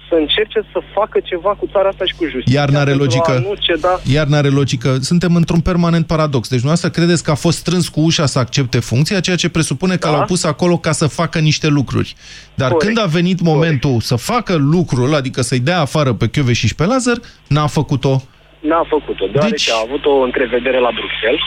[0.09, 2.59] să încerce să facă ceva cu țara asta și cu justiția.
[2.59, 3.33] Iar n-are logică.
[3.59, 3.99] Ceda...
[4.13, 4.97] Iar n-are logică.
[5.01, 6.49] Suntem într-un permanent paradox.
[6.49, 9.95] Deci dumneavoastră credeți că a fost strâns cu ușa să accepte funcția, ceea ce presupune
[9.95, 10.13] că da?
[10.13, 12.15] l-au pus acolo ca să facă niște lucruri.
[12.53, 12.85] Dar Corect.
[12.85, 14.05] când a venit momentul Corect.
[14.05, 18.21] să facă lucrul, adică să-i dea afară pe Chiove și pe Lazar, n-a făcut-o.
[18.59, 19.75] N-a făcut-o, deoarece deci...
[19.75, 21.45] a avut o întrevedere la Bruxelles.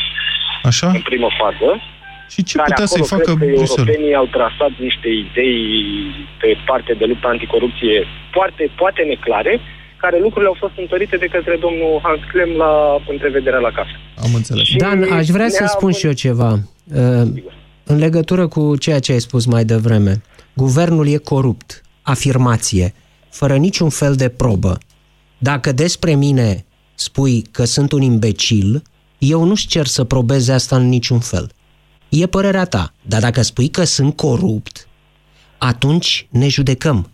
[0.63, 0.87] Așa?
[0.87, 1.81] În primă fază.
[2.29, 3.77] Și ce putea să-i facă Bruxelles?
[3.77, 5.65] europenii au trasat niște idei
[6.41, 9.61] pe parte de luptă anticorupție foarte, poate neclare,
[9.97, 12.73] care lucrurile au fost întărite de către domnul Hans Klem la
[13.09, 13.95] întrevederea la casă.
[14.25, 14.65] Am înțeles.
[14.67, 16.53] Și Dan, aș vrea să spun și eu ceva.
[16.95, 17.27] Uh,
[17.85, 20.23] în legătură cu ceea ce ai spus mai devreme.
[20.55, 21.83] Guvernul e corupt.
[22.03, 22.95] Afirmație.
[23.31, 24.79] Fără niciun fel de probă.
[25.39, 26.65] Dacă despre mine
[26.95, 28.83] spui că sunt un imbecil,
[29.19, 31.51] eu nu-și cer să probeze asta în niciun fel.
[32.13, 32.93] E părerea ta.
[33.03, 34.89] Dar dacă spui că sunt corupt,
[35.59, 37.11] atunci ne judecăm.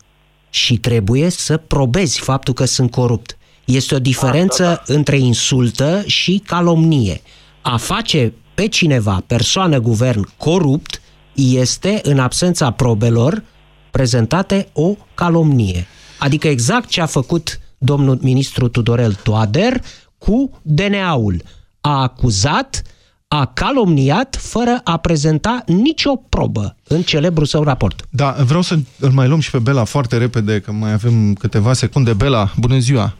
[0.50, 3.38] Și trebuie să probezi faptul că sunt corupt.
[3.64, 4.94] Este o diferență da, da, da.
[4.94, 7.20] între insultă și calomnie.
[7.62, 11.00] A face pe cineva, persoană, guvern, corupt,
[11.34, 13.42] este, în absența probelor,
[13.90, 15.86] prezentate o calomnie.
[16.18, 19.84] Adică exact ce a făcut domnul ministru Tudorel Toader
[20.18, 21.42] cu DNA-ul.
[21.80, 22.96] A acuzat uh,
[23.28, 28.02] a calomniat fără a prezenta nicio probă în celebrul său raport.
[28.10, 31.72] Da, vreau să îl mai luăm și pe Bela foarte repede, că mai avem câteva
[31.72, 32.12] secunde.
[32.12, 33.14] Bela, bună ziua!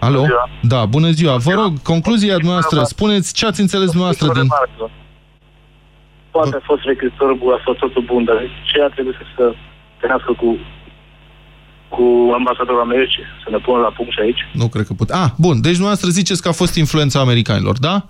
[0.00, 0.20] Alo?
[0.20, 0.48] Bună ziua.
[0.62, 1.36] Da, bună ziua.
[1.36, 4.48] Vă rog, concluzia noastră, spuneți ce ați înțeles noastră din...
[6.30, 8.36] Poate a fost recrutor bun, a fost totul bun, dar
[8.72, 9.56] ce a trebuit să se
[10.00, 10.58] tenească cu
[11.88, 14.40] cu ambasadorul Americii, să ne pună la punct și aici.
[14.52, 15.10] Nu cred că put.
[15.10, 18.04] Ah, bun, deci noastră ziceți că a fost influența americanilor, da?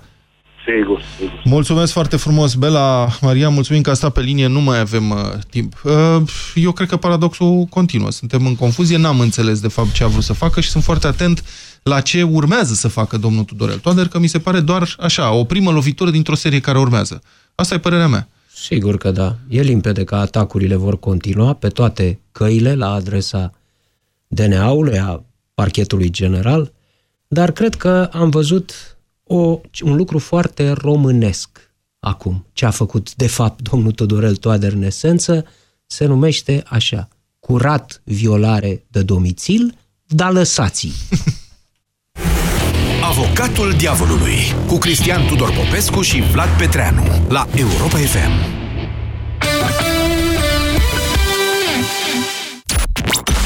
[0.66, 1.42] Sigur, sigur.
[1.44, 3.08] Mulțumesc foarte frumos, Bela.
[3.20, 5.16] Maria, mulțumim că a stat pe linie, nu mai avem uh,
[5.50, 5.80] timp.
[5.84, 6.22] Uh,
[6.54, 8.10] eu cred că paradoxul continuă.
[8.10, 11.06] Suntem în confuzie, n-am înțeles de fapt ce a vrut să facă și sunt foarte
[11.06, 11.44] atent
[11.82, 15.44] la ce urmează să facă domnul Tudorel Toader, că mi se pare doar așa, o
[15.44, 17.22] primă lovitură dintr-o serie care urmează.
[17.54, 18.28] Asta e părerea mea.
[18.54, 19.36] Sigur că da.
[19.48, 23.52] E limpede că atacurile vor continua pe toate căile la adresa
[24.26, 26.72] DNA-ului, a parchetului general,
[27.28, 28.95] dar cred că am văzut
[29.26, 32.46] o, un lucru foarte românesc acum.
[32.52, 35.44] Ce a făcut, de fapt, domnul Todorel Toader în esență,
[35.86, 37.08] se numește așa,
[37.40, 40.88] curat violare de domicil, dar lăsați
[43.02, 48.55] Avocatul diavolului cu Cristian Tudor Popescu și Vlad Petreanu la Europa FM.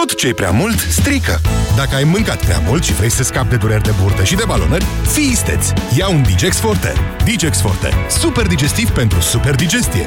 [0.00, 1.40] Tot ce e prea mult, strică.
[1.76, 4.42] Dacă ai mâncat prea mult și vrei să scapi de dureri de burtă și de
[4.46, 5.66] balonări, fii isteț!
[5.96, 6.92] Ia un Digex Forte.
[7.24, 7.88] Digex Forte.
[8.08, 10.04] Super digestiv pentru super digestie.